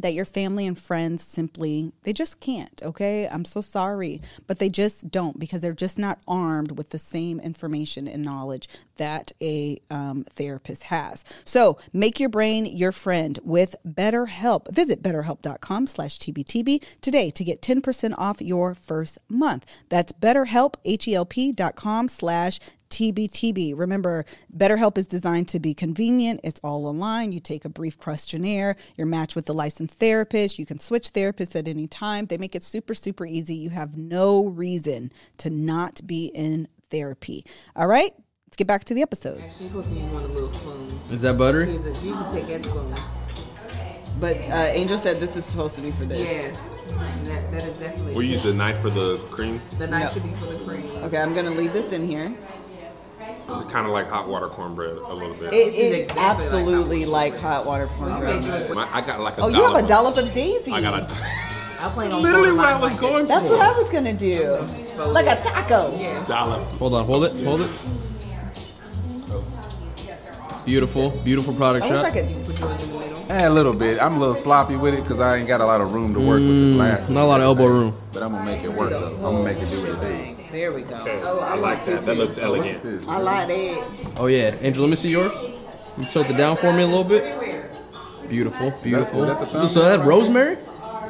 [0.00, 3.28] that your family and friends simply they just can't okay?
[3.28, 4.20] I'm so sorry.
[4.46, 8.68] But they just don't because they're just not armed with the same information and knowledge
[8.96, 11.24] that a um, therapist has.
[11.44, 14.72] So make your brain your friend with betterhelp.
[14.72, 19.66] Visit betterhelp.com slash tbtb today to get 10% off your first month.
[19.88, 21.78] That's betterhelp h-e-l-p dot
[22.10, 22.58] slash
[22.90, 23.74] TBTB.
[23.76, 24.24] Remember,
[24.56, 26.40] BetterHelp is designed to be convenient.
[26.44, 27.32] It's all online.
[27.32, 30.58] You take a brief questionnaire, you're matched with a licensed therapist.
[30.58, 32.26] You can switch therapists at any time.
[32.26, 33.54] They make it super, super easy.
[33.54, 37.44] You have no reason to not be in therapy.
[37.76, 38.12] All right,
[38.46, 39.40] let's get back to the episode.
[39.40, 40.92] Actually, you're supposed to use one of the little spoons.
[41.10, 41.66] Is that buttery?
[41.66, 42.94] Here's a- You can take that spoon.
[44.20, 46.20] But uh, Angel said this is supposed to be for this.
[46.20, 46.58] Yes.
[47.24, 48.14] That, that is definitely.
[48.14, 49.60] We use the knife for the cream.
[49.78, 50.12] The knife No.
[50.14, 50.86] should be for the cream.
[51.04, 52.34] Okay, I'm gonna leave this in here.
[53.48, 55.52] This is kind of like hot water cornbread a little bit.
[55.54, 58.74] It is is exactly absolutely like hot water cornbread.
[58.74, 60.14] My- I got like a Oh, you have a dollop.
[60.16, 60.70] dollop of daisy.
[60.70, 61.16] I got a.
[61.80, 63.28] I plan on Literally throwing what I was like going this.
[63.28, 64.58] That's what I was gonna do.
[64.98, 65.96] Like a taco.
[65.98, 66.22] Yeah.
[66.26, 66.60] dollop.
[66.78, 67.70] Hold on, hold it, hold it.
[70.66, 72.12] Beautiful, beautiful product I wish I shot.
[72.12, 73.17] could.
[73.28, 73.44] Put yours in the middle.
[73.44, 74.02] Eh, a little bit.
[74.02, 76.20] I'm a little sloppy with it because I ain't got a lot of room to
[76.20, 77.08] work with the Mm, glass.
[77.08, 77.94] not a lot of elbow room.
[78.12, 79.14] But I'm gonna make it work though.
[79.16, 80.36] I'm gonna make it do what it do.
[80.52, 80.94] There we go.
[80.96, 82.04] Okay, I like that.
[82.06, 82.82] That looks elegant.
[82.82, 83.06] This.
[83.08, 83.84] I like that.
[84.16, 85.32] Oh yeah, Angel, let me see yours.
[85.98, 87.24] You tilt it down for me a little bit.
[88.28, 89.22] Beautiful, beautiful.
[89.24, 90.58] is that the so that rosemary?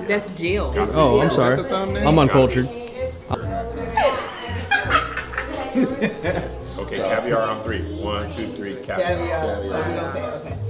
[0.07, 0.73] That's Jill.
[0.95, 1.57] Oh, I'm sorry.
[1.57, 2.07] that the thumbnail?
[2.09, 2.69] I'm uncultured.
[6.79, 7.83] Okay, caviar on three.
[8.03, 8.97] One, two, three, caviar.
[8.99, 9.47] Caviar.
[9.47, 10.43] What we gonna?
[10.47, 10.68] Okay.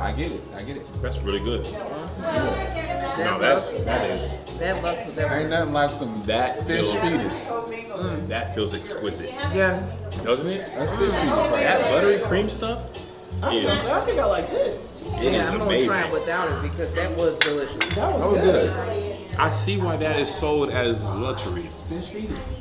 [0.00, 0.40] I get it.
[0.56, 1.02] I get it.
[1.02, 1.64] That's really good.
[1.66, 6.94] That No, that that is that looks with Ain't nothing like some that fish feels
[7.00, 7.34] fetus.
[7.48, 8.28] Mm.
[8.28, 9.82] that feels exquisite, Yeah.
[10.24, 10.66] doesn't it?
[10.74, 14.76] That's fish fetus right That buttery cream stuff is I think I like this.
[15.06, 16.12] it Yeah, is I'm gonna try it amazing.
[16.12, 17.94] without it because that was delicious.
[17.94, 18.72] That was, That was good.
[18.72, 19.16] good.
[19.38, 21.70] I see why that is sold as luxury.
[21.88, 22.56] Fish fetus.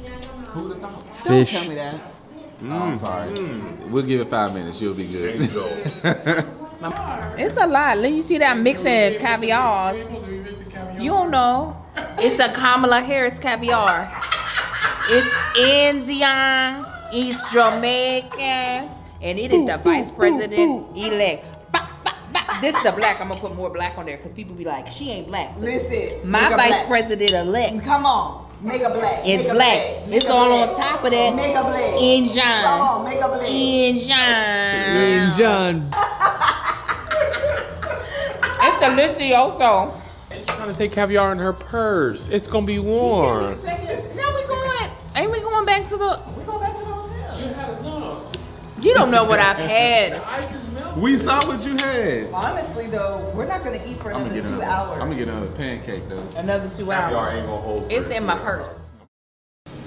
[0.53, 1.05] Who would have thought?
[1.25, 1.51] Don't Fish.
[1.51, 1.95] tell me that.
[2.63, 2.73] Mm.
[2.73, 3.33] Oh, I'm sorry.
[3.33, 3.89] Mm.
[3.89, 4.79] We'll give it five minutes.
[4.81, 5.39] You'll be good.
[5.39, 6.43] There you go.
[6.81, 7.97] It's a lot.
[7.97, 9.95] Let you see that mixing caviar.
[10.97, 11.75] You don't know.
[12.17, 14.09] It's a Kamala Harris caviar.
[15.09, 18.89] It's Indian, it's Jamaican,
[19.21, 21.45] and it is the vice president elect.
[22.61, 23.19] This is the black.
[23.19, 25.57] I'm gonna put more black on there because people be like, she ain't black.
[25.57, 26.29] Listen.
[26.29, 26.87] My vice black.
[26.87, 28.48] president elect Come on.
[28.61, 29.25] Make a black.
[29.25, 29.79] is Make a black.
[30.09, 30.69] It's all black.
[30.69, 31.35] on top of that.
[31.35, 31.95] Make a black.
[31.97, 32.35] Indian.
[32.63, 33.49] Come on, make a black.
[33.49, 34.19] Indian.
[34.19, 35.93] And John.
[38.61, 40.01] It's delicioso.
[40.35, 42.27] She's trying to take caviar in her purse.
[42.27, 43.63] It's gonna be warm.
[43.63, 44.91] Now we going.
[45.15, 46.19] Ain't we going back to the?
[46.37, 48.31] We going back to the hotel.
[48.81, 50.21] You don't know what I've had.
[50.97, 52.31] We saw what you had.
[52.33, 54.63] Honestly, though, we're not gonna eat for another two another.
[54.63, 54.93] hours.
[55.01, 56.23] I'm gonna get another pancake though.
[56.35, 57.37] Another two Caviar hours.
[57.37, 57.91] ain't gonna hold.
[57.91, 58.69] It's in my purse.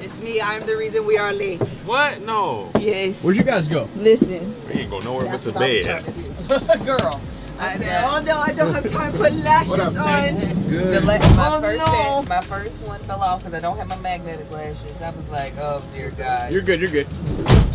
[0.01, 0.41] It's me.
[0.41, 1.61] I'm the reason we are late.
[1.85, 2.23] What?
[2.23, 2.71] No.
[2.81, 3.17] Yes.
[3.23, 3.88] Where'd you guys go?
[3.97, 4.55] Listen.
[4.67, 6.05] We ain't go nowhere but to bed.
[6.85, 7.21] Girl.
[7.59, 10.35] I said, oh no, I don't have time to put lashes on.
[10.69, 11.05] Good.
[11.05, 11.93] la- my Oh, first no.
[12.23, 14.91] set- my first one fell off because I don't have my magnetic lashes.
[15.01, 16.51] I was like, oh dear God.
[16.53, 16.81] You're good.
[16.81, 17.07] You're good.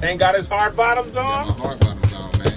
[0.03, 1.57] Ain't got his hard bottoms My on.
[1.57, 2.56] heart bottom's on, man.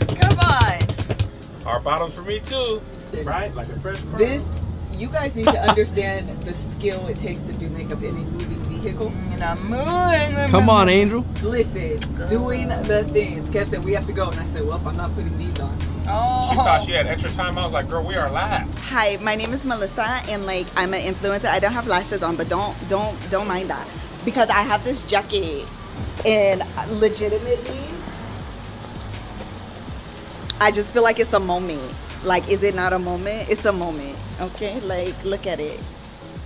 [1.71, 1.99] Come on.
[1.99, 2.83] Hard bottoms for me too.
[3.25, 3.55] Right?
[3.55, 4.01] Like a fresh.
[4.05, 4.19] car.
[4.19, 4.43] This,
[4.97, 8.63] you guys need to understand the skill it takes to do makeup in a moving
[8.65, 9.07] vehicle.
[9.11, 9.33] Mm-hmm.
[9.33, 10.51] And I'm moving.
[10.51, 11.25] Come on, Angel.
[11.43, 13.49] Listen, doing the things.
[13.49, 15.77] Kev said we have to go, and I said, well, I'm not putting these on.
[16.09, 16.49] oh.
[16.51, 17.57] She thought she had extra time.
[17.57, 18.73] I was like, girl, we are live.
[18.81, 21.47] Hi, my name is Melissa, and like I'm an influencer.
[21.47, 23.89] I don't have lashes on, but don't don't don't mind that
[24.25, 25.67] because I have this jacket,
[26.27, 26.63] and
[27.01, 27.81] legitimately,
[30.61, 31.83] I just feel like it's a moment.
[32.23, 33.49] Like, is it not a moment?
[33.49, 34.17] It's a moment.
[34.41, 35.81] Okay, like look at it.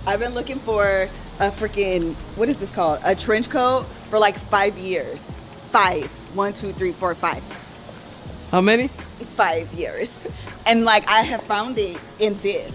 [0.07, 1.07] I've been looking for
[1.39, 3.01] a freaking what is this called?
[3.03, 5.19] A trench coat for like five years.
[5.71, 6.05] Five.
[6.33, 7.43] One, two, three, four, five.
[8.51, 8.89] How many?
[9.35, 10.09] Five years.
[10.65, 12.73] And like I have found it in this.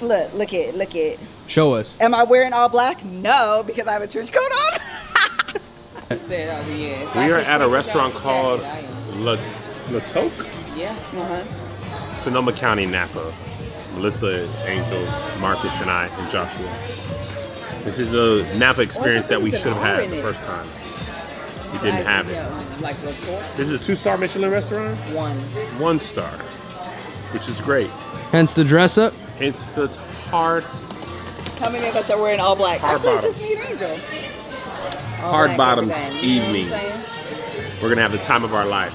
[0.00, 1.20] Look, look it, look it.
[1.48, 1.94] Show us.
[2.00, 3.04] Am I wearing all black?
[3.04, 4.80] No, because I have a trench coat on.
[6.28, 7.08] Said, yeah.
[7.08, 9.38] If We are at a restaurant called the
[10.00, 10.46] jacket, I La, La Toque.
[10.76, 10.92] Yeah.
[11.12, 12.14] uh-huh.
[12.14, 13.34] Sonoma County, Napa.
[13.94, 15.04] Melissa, Angel,
[15.38, 16.72] Marcus, and I, and Joshua.
[17.84, 20.66] This is a Napa experience that we should have had the first time.
[21.72, 22.80] We didn't have it.
[22.80, 23.44] Like retort.
[23.56, 24.98] This is a two-star Michelin restaurant.
[25.14, 25.36] One.
[25.78, 26.30] One star,
[27.32, 27.90] which is great.
[28.30, 29.14] Hence the dress up.
[29.40, 29.88] It's the
[30.30, 30.64] hard,
[31.58, 32.80] How many of us are wearing all black?
[32.80, 33.30] Hard Actually, bottom.
[33.30, 33.96] it's just me and Angel.
[35.18, 37.02] hard bottoms everything, you know evening.
[37.82, 38.94] We're gonna have the time of our life.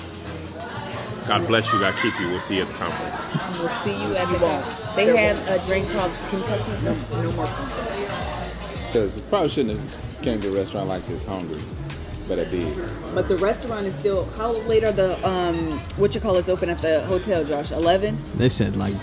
[1.30, 1.80] God bless you.
[1.80, 2.28] God keep you.
[2.28, 3.60] We'll see you at the conference.
[3.60, 4.96] We'll see you at the bar.
[4.96, 6.72] They have a drink called Kentucky.
[6.82, 8.12] No, no more Kentucky.
[8.88, 11.62] Because probably shouldn't have came to a restaurant like this hungry,
[12.28, 12.76] but I did.
[13.14, 14.26] But the restaurant is still.
[14.38, 17.70] How late are the um what you call is open at the hotel, Josh?
[17.70, 18.20] Eleven.
[18.38, 18.96] They said like,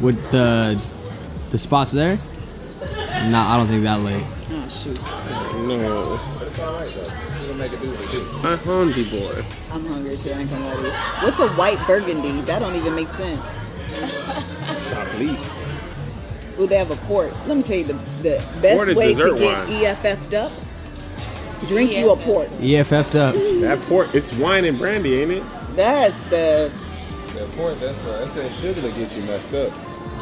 [0.00, 0.82] with the
[1.50, 2.18] the spots there.
[3.26, 4.24] No, I don't think that late.
[4.52, 4.98] Oh shoot.
[5.68, 6.18] No,
[7.52, 7.72] But it's all right though.
[7.72, 8.44] Gonna make it do what.
[8.44, 9.44] I'm hungry, boy.
[9.70, 10.32] I'm hungry too.
[10.32, 10.92] I ain't gonna lie to you.
[10.92, 12.40] What's a white burgundy?
[12.42, 13.40] That don't even make sense.
[14.88, 15.62] Chablis.
[16.58, 17.32] Ooh, they have a port.
[17.46, 19.68] Let me tell you the the best way to get wine.
[19.68, 20.52] EFF'd up.
[21.68, 22.50] Drink you a port.
[22.52, 23.34] EFF'd up.
[23.34, 25.44] That port, it's wine and brandy, ain't it?
[25.76, 26.72] That's the
[27.34, 29.76] That point, that's uh, that's that sugar that gets you messed up.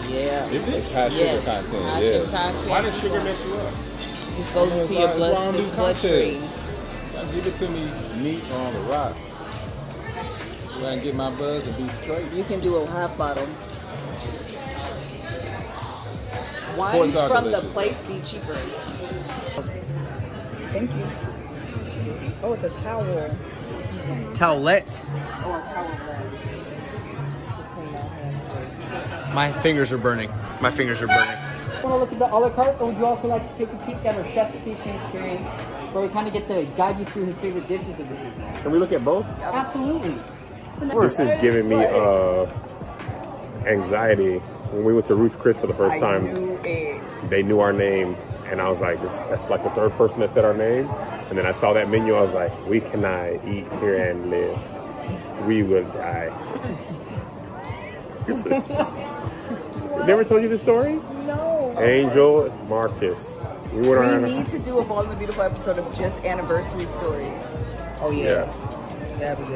[0.09, 0.47] Yeah.
[0.49, 0.69] Is?
[0.69, 1.83] It's high sugar content.
[1.83, 2.13] high yeah.
[2.13, 2.69] sugar content.
[2.69, 3.75] Why does sugar mess you up?
[4.37, 6.43] Just goes into your That's why I don't do blood, bloodstream.
[7.31, 7.31] Cocktails.
[7.31, 9.29] Now Give it to me neat on the rocks.
[10.63, 12.33] So I can get my buzz and be straight.
[12.33, 13.49] you can do a half bottle.
[16.77, 18.55] Wines Port's are from the place be cheaper.
[20.69, 21.07] Thank you.
[22.43, 23.05] Oh, it's a towel.
[24.35, 25.05] Towelette.
[25.45, 25.91] Oh, a towel.
[29.35, 30.31] My fingers are burning.
[30.61, 31.39] My fingers are burning.
[31.83, 33.73] want to look at the a la carte, or would you also like to take
[33.73, 35.49] a peek at our chef's tasting experience,
[35.93, 38.63] where we kind of get to guide you through his favorite dishes of the season?
[38.63, 39.27] Can we look at both?
[39.41, 40.15] Absolutely.
[40.81, 42.47] This is giving me uh,
[43.67, 44.39] anxiety.
[44.71, 46.59] When we went to Ruth's Chris for the first I time, knew
[47.29, 50.31] they knew our name, and I was like, this, that's like the third person that
[50.33, 50.87] said our name.
[51.29, 54.59] And then I saw that menu, I was like, we cannot eat here and live.
[55.47, 56.31] We will die.
[60.07, 60.95] Never told you the story?
[61.27, 61.77] No.
[61.79, 63.19] Angel Marcus.
[63.73, 64.25] We We around.
[64.25, 67.29] need to do a Bald and the Beautiful episode of just anniversary stories.
[68.01, 68.55] Oh Yes.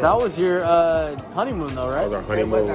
[0.02, 2.22] That was your uh, honeymoon, though, That was right?
[2.22, 2.68] our honeymoon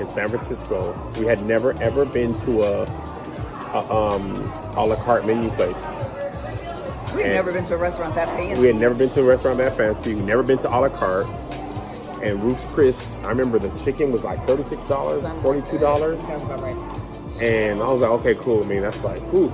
[0.00, 0.94] in San Francisco.
[1.18, 2.82] We had never ever been to a,
[3.74, 4.32] a um
[4.76, 5.74] a la carte menu place.
[7.14, 8.60] We had And- never been to a restaurant that fancy.
[8.60, 10.14] We had never been to a restaurant that fancy.
[10.14, 11.26] We never been to a la carte.
[12.22, 16.60] And Ruth's Chris, I remember the chicken was like thirty-six dollars, forty-two dollars, Sounds about
[16.62, 16.76] right.
[17.42, 18.62] and I was like, okay, cool.
[18.62, 19.50] I mean, that's like, ooh,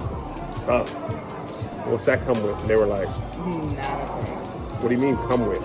[0.70, 0.88] tough.
[1.88, 2.58] What's that come with?
[2.60, 3.08] And they were like,
[4.80, 5.58] what do you mean come with?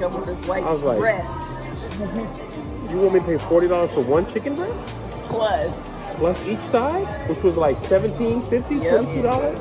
[0.00, 1.30] Come with this white I was like- breast
[2.90, 4.72] You want me to pay forty dollars for one chicken breast
[5.28, 5.72] plus.
[6.18, 9.02] plus each side, which was like 17 50 Yep.
[9.04, 9.58] 22 dollars?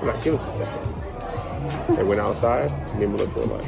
[0.00, 1.96] I'm like, give us a second.
[1.96, 2.70] They went outside.
[2.98, 3.64] Me and Melissa were like,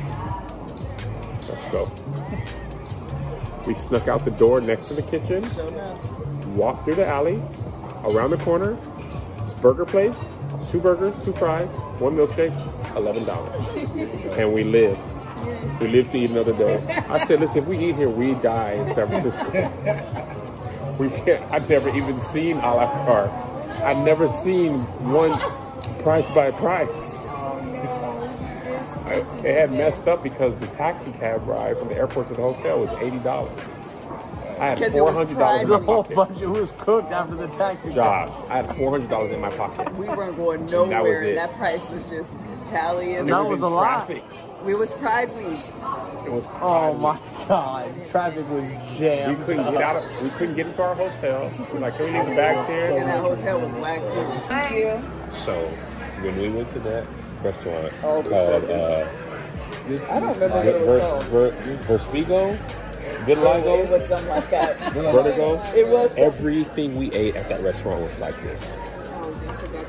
[1.48, 1.90] let's go.
[3.66, 5.42] We snuck out the door next to the kitchen,
[6.56, 7.40] walked through the alley,
[8.04, 8.76] around the corner.
[9.60, 10.14] Burger place,
[10.70, 11.68] two burgers, two fries,
[11.98, 12.54] one milkshake,
[12.96, 13.66] eleven dollars,
[14.38, 15.00] and we lived.
[15.80, 16.76] We lived to eat another day.
[17.08, 20.96] I said, listen, if we eat here, we die in San Francisco.
[20.98, 21.52] we can't.
[21.52, 23.30] I've never even seen a la carte.
[23.82, 24.80] I've never seen
[25.12, 25.38] one
[26.02, 26.88] price by price.
[29.44, 32.80] It had messed up because the taxi cab ride from the airport to the hotel
[32.80, 33.50] was eighty dollars.
[34.60, 36.16] I had 'Cause it four was hundred dollars The whole pocket.
[36.16, 37.92] budget was cooked after the taxi.
[37.92, 39.94] Josh, I had four hundred dollars in my pocket.
[39.94, 41.28] We weren't going That was nowhere, it.
[41.30, 42.28] and that price was just
[42.70, 43.16] tallying.
[43.16, 44.06] And That it was in a lot.
[44.06, 44.22] traffic.
[44.66, 45.58] It was Pride Week.
[46.26, 47.16] It was Oh my
[47.46, 48.64] god, traffic was
[48.98, 49.38] jammed.
[49.38, 50.22] We couldn't get out of.
[50.22, 51.50] We couldn't get into our hotel.
[51.68, 52.86] We were like, can we leave the bags here?
[52.98, 53.36] And that here?
[53.36, 54.48] hotel was whack too.
[54.48, 55.02] Thank you.
[55.32, 55.54] So
[56.22, 57.06] when we went to that
[57.44, 59.08] restaurant Oh, called so uh,
[60.12, 61.50] I don't remember what it was Ver.
[61.52, 62.58] Ver, Verspigo,
[63.28, 64.80] It Vitiligo, was something like that.
[64.92, 65.62] Vertigo.
[65.74, 66.10] It was.
[66.16, 68.60] Everything we ate at that restaurant was like this.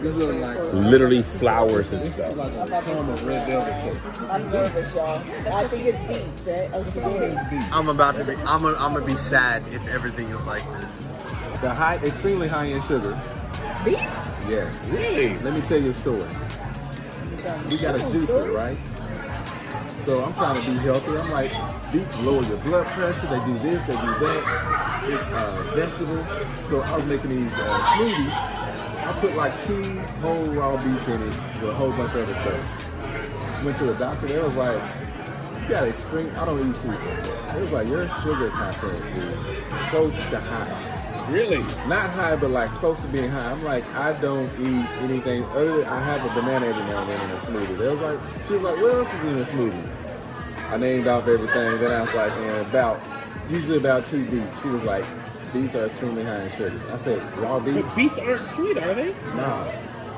[0.02, 2.36] This look like Literally flowers and stuff.
[2.38, 4.30] like a form of red velvet cake.
[4.32, 5.18] I'm nervous, y'all.
[5.54, 6.70] I think it's beets, eh?
[6.74, 7.70] Oh.
[7.78, 8.36] I'm about to be.
[8.36, 10.98] I'm gonna, I'm gonna be sad if everything is like this.
[11.62, 13.20] The high, extremely high in sugar.
[13.84, 14.00] Beets?
[14.48, 14.88] Yes.
[14.90, 15.38] Really?
[15.40, 16.24] Let me tell you a story.
[17.70, 18.78] We got a juicer, right?
[20.06, 21.18] So I'm trying to be healthy.
[21.18, 21.52] I'm like,
[21.92, 23.28] beets lower your blood pressure.
[23.28, 25.04] They do this, they do that.
[25.08, 26.24] It's uh, vegetable.
[26.70, 28.60] So I was making these uh, smoothies.
[29.06, 32.36] I put like two whole raw beets in it with a whole bunch of other
[32.36, 33.66] stuff.
[33.66, 34.28] Went to the doctor.
[34.28, 34.82] They was like,
[35.64, 36.32] you got extreme.
[36.38, 37.02] I don't eat sweets.
[37.02, 39.38] It was like your sugar content is
[39.90, 40.99] close to high.
[41.32, 41.60] Really?
[41.88, 43.52] Not high, but like close to being high.
[43.52, 47.30] I'm like, I don't eat anything other I have a banana every now and then
[47.30, 47.78] in a smoothie.
[47.78, 50.72] They was like, she was like, what else is in a smoothie?
[50.72, 51.80] I named off everything.
[51.80, 53.00] Then I was like, and about
[53.50, 54.62] usually about two beets.
[54.62, 55.06] She was like,
[55.54, 56.82] beets are extremely high in sugar.
[56.92, 57.82] I said, raw beets.
[57.82, 59.14] But beets aren't sweet, are they?
[59.36, 59.72] Nah.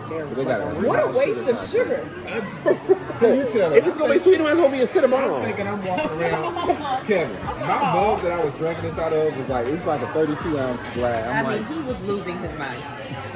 [0.10, 2.08] But they got a What a waste of sugar.
[3.22, 5.20] you tell If it's gonna be sweet, it might as well be a cinnamon.
[5.20, 7.06] I'm thinking I'm walking around.
[7.06, 10.08] Kevin, my mug that I was drinking this out of was like it's like a
[10.08, 11.28] 32 ounce glass.
[11.28, 12.84] I'm I like, mean, he was losing his mind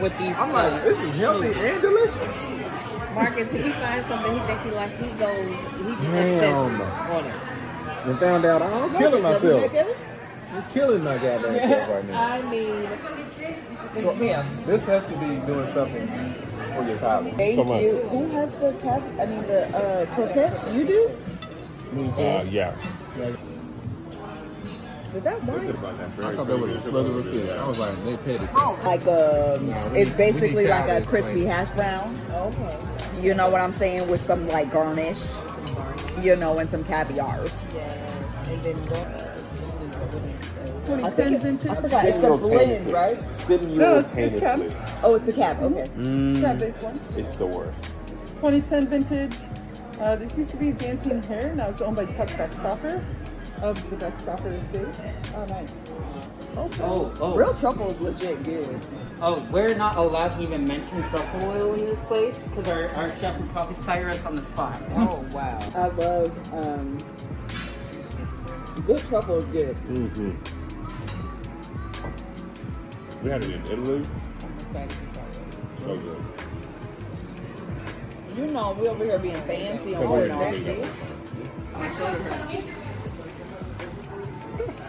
[0.02, 0.36] with these.
[0.36, 1.74] I'm like, this is healthy smoothies.
[1.74, 2.52] and delicious.
[3.16, 6.82] Marcus, if he finds something he thinks he likes, he goes, he Damn.
[6.82, 7.36] obsesses on it.
[8.08, 9.74] And found out I'm killing myself.
[10.54, 12.34] I'm killing my goddamn self right now.
[12.34, 12.88] I mean,
[14.02, 14.14] So,
[14.66, 16.36] this has to be doing something
[16.76, 17.34] for your college.
[17.36, 17.82] Thank Come on.
[17.82, 17.98] you.
[18.10, 19.02] Who has the cap?
[19.20, 20.68] I mean the uh, croquettes?
[20.74, 21.18] You do?
[22.18, 22.76] Uh, yeah.
[25.14, 25.64] Did that work?
[25.64, 27.50] I thought that was a slither of fish.
[27.50, 28.46] I was like, they petty.
[28.84, 31.48] Like um, No, we it's basically like a crispy claim.
[31.48, 32.20] hash brown.
[32.32, 32.78] okay.
[33.22, 34.10] You know what I'm saying?
[34.10, 35.22] With some like garnish.
[36.22, 37.46] You know, and some caviar.
[37.74, 38.50] Yeah.
[38.50, 39.25] And then
[40.86, 40.96] go.
[41.04, 42.06] I think it, I forgot.
[42.06, 43.50] It's a blend, right?
[43.50, 44.74] No, it's- it's cab.
[45.04, 45.62] Oh, it's a cab.
[45.64, 45.84] Okay.
[45.98, 47.00] Mm, Cab-based one.
[47.18, 47.78] it's the worst.
[48.42, 49.36] 2010 vintage.
[50.00, 51.54] Uh, this used to be Dancing Hare.
[51.56, 53.04] Now it's owned by Chuck Beckstoffer
[53.62, 55.12] of the Beckstoffer estate.
[55.36, 55.70] Oh, nice.
[56.58, 57.36] Oh, oh.
[57.36, 58.80] Real truffle is legit good.
[59.22, 63.10] Oh, we're not allowed to even mention truffle oil in this place because our, our
[63.20, 64.82] chef would probably fire us on the spot.
[64.98, 65.60] Oh wow.
[65.76, 66.98] I love um,
[68.86, 69.76] good truffle is good.
[69.90, 70.32] Mm-hmm.
[73.26, 74.04] We had it in Italy.
[75.80, 76.24] So good.
[78.38, 80.54] You know, we over here being fancy and Come all on, that.
[80.54, 80.88] Italy.
[81.74, 81.88] I.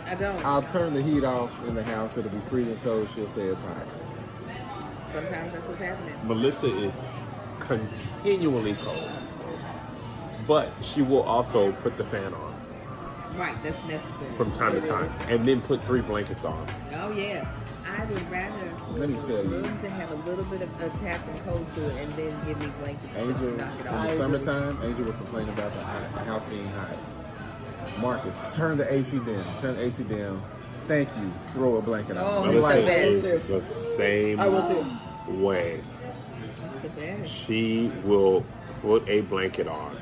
[0.04, 0.44] I don't.
[0.44, 2.18] I'll turn the heat off in the house.
[2.18, 3.08] It'll be freezing cold.
[3.14, 3.86] She'll say it's hot.
[5.14, 6.14] Sometimes that's what's happening.
[6.24, 6.92] Melissa is
[7.58, 9.10] continually cold,
[10.46, 12.45] but she will also put the fan on
[13.36, 14.34] Right, that's necessary.
[14.36, 16.66] from time to time, and then put three blankets on.
[16.94, 17.46] Oh yeah.
[17.98, 19.50] I would rather Let me for tell you.
[19.50, 22.44] room to have a little bit of a tap and cold to it and then
[22.44, 26.12] give me blankets Angel, in knock it the summertime, Angel would complain about the, hot,
[26.14, 26.96] the house being hot.
[28.00, 29.44] Marcus, turn the AC down.
[29.60, 30.42] Turn the AC down.
[30.88, 31.32] Thank you.
[31.52, 32.54] Throw a blanket Oh, on.
[32.54, 33.46] it's Like, the is best.
[33.48, 35.38] the same I will too.
[35.44, 35.80] way.
[36.82, 37.26] The.
[37.26, 38.44] She will
[38.82, 39.95] put a blanket on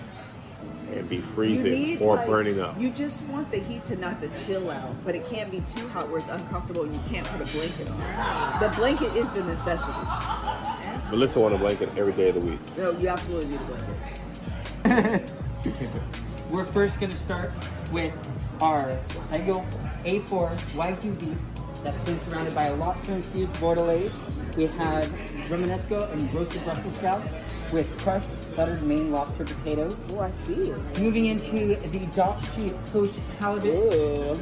[0.93, 2.79] and be freezing need or like, burning up.
[2.81, 5.89] You just want the heat to not to chill out, but it can't be too
[5.89, 8.61] hot where it's uncomfortable and you can't put a blanket on.
[8.61, 11.11] The blanket is the necessity.
[11.11, 12.59] Melissa want a blanket every day of the week.
[12.77, 15.33] No, you absolutely need a blanket.
[16.51, 17.51] We're first going to start
[17.93, 18.13] with
[18.61, 18.99] our
[19.31, 19.65] Eggo
[20.05, 21.39] A4 Wagyu beef
[21.83, 24.13] that's been surrounded by a lobster-infused bordelaise.
[24.57, 25.07] We have
[25.49, 27.29] Romanesco and roasted Brussels sprouts
[27.73, 29.97] with crushed buttered Maine lobster potatoes.
[30.11, 30.73] Oh, I see.
[31.01, 34.41] Moving into the Dock Street poached halibut.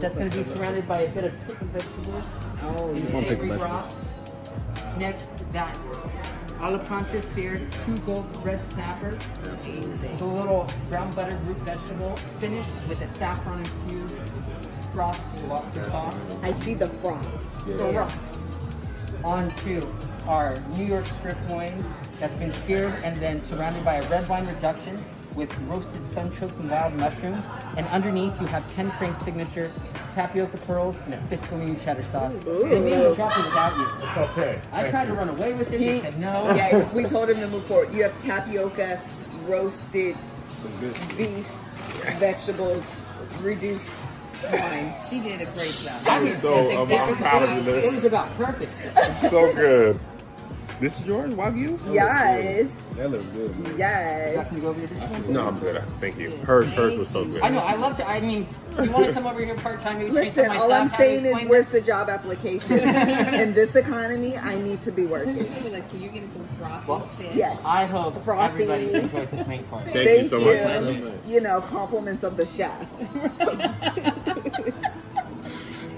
[0.00, 2.26] That's going to be surrounded by a bit of pickled vegetables
[2.62, 3.94] Oh, and savory broth.
[4.98, 5.76] Next, that
[6.60, 9.22] a la plancha seared two gold red snappers.
[10.18, 14.16] The little brown buttered root vegetable finished with a saffron infused
[14.92, 16.34] froth lobster sauce.
[16.42, 17.28] I see the froth.
[17.66, 18.36] So rough.
[18.36, 18.45] On
[19.24, 19.80] to
[20.28, 21.72] our New York strip loin
[22.20, 25.02] that's been seared and then surrounded by a red wine reduction
[25.34, 27.44] with roasted sunchokes and wild mushrooms.
[27.76, 29.70] And underneath you have Ken Frank's signature
[30.14, 32.32] tapioca pearls and a Fiscalini cheddar sauce.
[32.44, 34.08] They made me drop it without you.
[34.08, 34.60] It's okay.
[34.72, 35.80] I tried to run away with it.
[35.80, 36.54] He- He said no.
[36.54, 37.92] Yeah, we told him to move forward.
[37.92, 39.00] You have tapioca,
[39.46, 40.16] roasted
[41.18, 41.46] beef,
[42.18, 42.84] vegetables,
[43.42, 43.90] reduced
[44.44, 44.94] wine.
[45.08, 46.00] She did a great job.
[46.06, 48.72] I'm so That's I'm, exactly- I'm proud of it, you, was, it was about perfect.
[49.30, 50.00] So good.
[50.78, 51.78] This is yours, Wagyu?
[51.90, 53.58] Yes, That looks good.
[53.60, 53.78] man.
[53.78, 54.34] yes.
[54.36, 54.90] Got to go over your?
[55.30, 55.82] No, I'm good.
[56.00, 56.30] Thank you.
[56.38, 57.40] Hers, hers was so good.
[57.40, 57.60] I know.
[57.60, 58.06] I love to.
[58.06, 58.46] I mean,
[58.82, 59.96] you want to come over here part time?
[59.98, 61.80] Maybe train Listen, all I'm saying is, where's this?
[61.80, 62.78] the job application?
[62.80, 65.46] In this economy, I need to be working.
[65.62, 67.08] She like, so you're getting some frothy Well.
[67.32, 67.58] Yes.
[67.64, 68.64] I hope Frothy.
[68.64, 69.82] everybody enjoys this main part.
[69.84, 70.38] Thank, Thank you so
[70.90, 71.04] you.
[71.04, 71.14] much.
[71.26, 72.70] You know, compliments of the chef.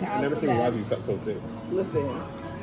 [0.00, 1.36] I never seen Wagyu cut so thick.
[1.70, 2.22] Listen,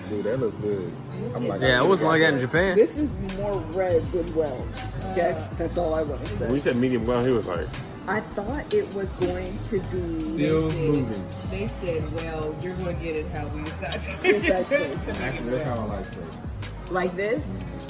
[0.09, 0.91] Dude, that looks good.
[1.35, 2.75] I'm like, Yeah, it wasn't like that in Japan.
[2.77, 4.67] this is more red than well.
[5.11, 7.67] Okay, that's all I want to When we said medium well, he was like,
[8.07, 11.25] I thought it was going to be Still moving.
[11.49, 14.01] They said, well, you're going to get it how we decided.
[14.19, 14.77] Precisely.
[15.23, 16.91] Actually, that's how I like it.
[16.91, 17.43] like this.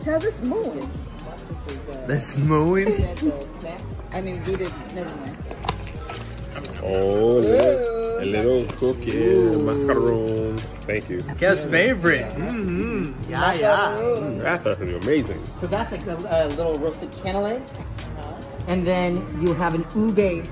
[0.05, 0.89] Child, it's moving.
[2.07, 2.87] That's mooing.
[4.13, 4.71] I mean, we did.
[4.93, 5.37] Never mind.
[6.81, 10.74] oh, a little, a little cookie, macaroons.
[10.85, 11.19] Thank you.
[11.39, 12.31] Guest favorite.
[12.33, 13.31] Mm-hmm.
[13.31, 13.77] Yeah, yeah.
[13.99, 15.41] Mm, that's actually amazing.
[15.59, 17.61] So that's like a, a little roasted cannellini.
[18.67, 20.45] And then you have an ube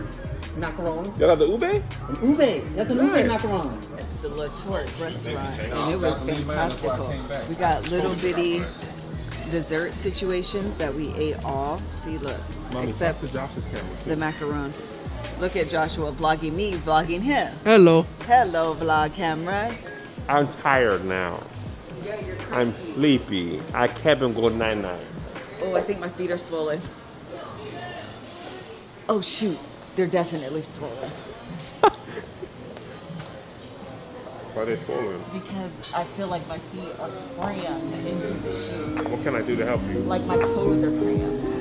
[0.58, 1.06] macaron.
[1.14, 1.64] You got the ube?
[1.64, 2.76] An ube.
[2.76, 3.42] That's an ube Nice.
[3.42, 4.22] macaron.
[4.22, 7.14] The La Toque restaurant, and it was fantastical.
[7.50, 8.64] We got little bitty
[9.52, 11.78] dessert situations that we ate all.
[12.04, 12.40] See, look,
[12.78, 14.74] except the macaron.
[15.40, 17.54] Look at Joshua vlogging me, vlogging him.
[17.66, 18.06] Hello.
[18.26, 19.74] Hello, vlog cameras.
[20.28, 21.44] I'm tired now.
[22.06, 22.38] Yeah, you're.
[22.54, 23.62] I'm sleepy.
[23.74, 25.06] I kept him going night night.
[25.62, 26.82] Oh, I think my feet are swollen.
[29.10, 29.60] Oh shoot,
[29.96, 31.12] they're definitely swollen.
[34.54, 35.24] Why they swollen?
[35.34, 39.10] Because I feel like my feet are crammed into the shoe.
[39.10, 40.00] What can I do to help you?
[40.00, 41.54] Like my toes are cramped.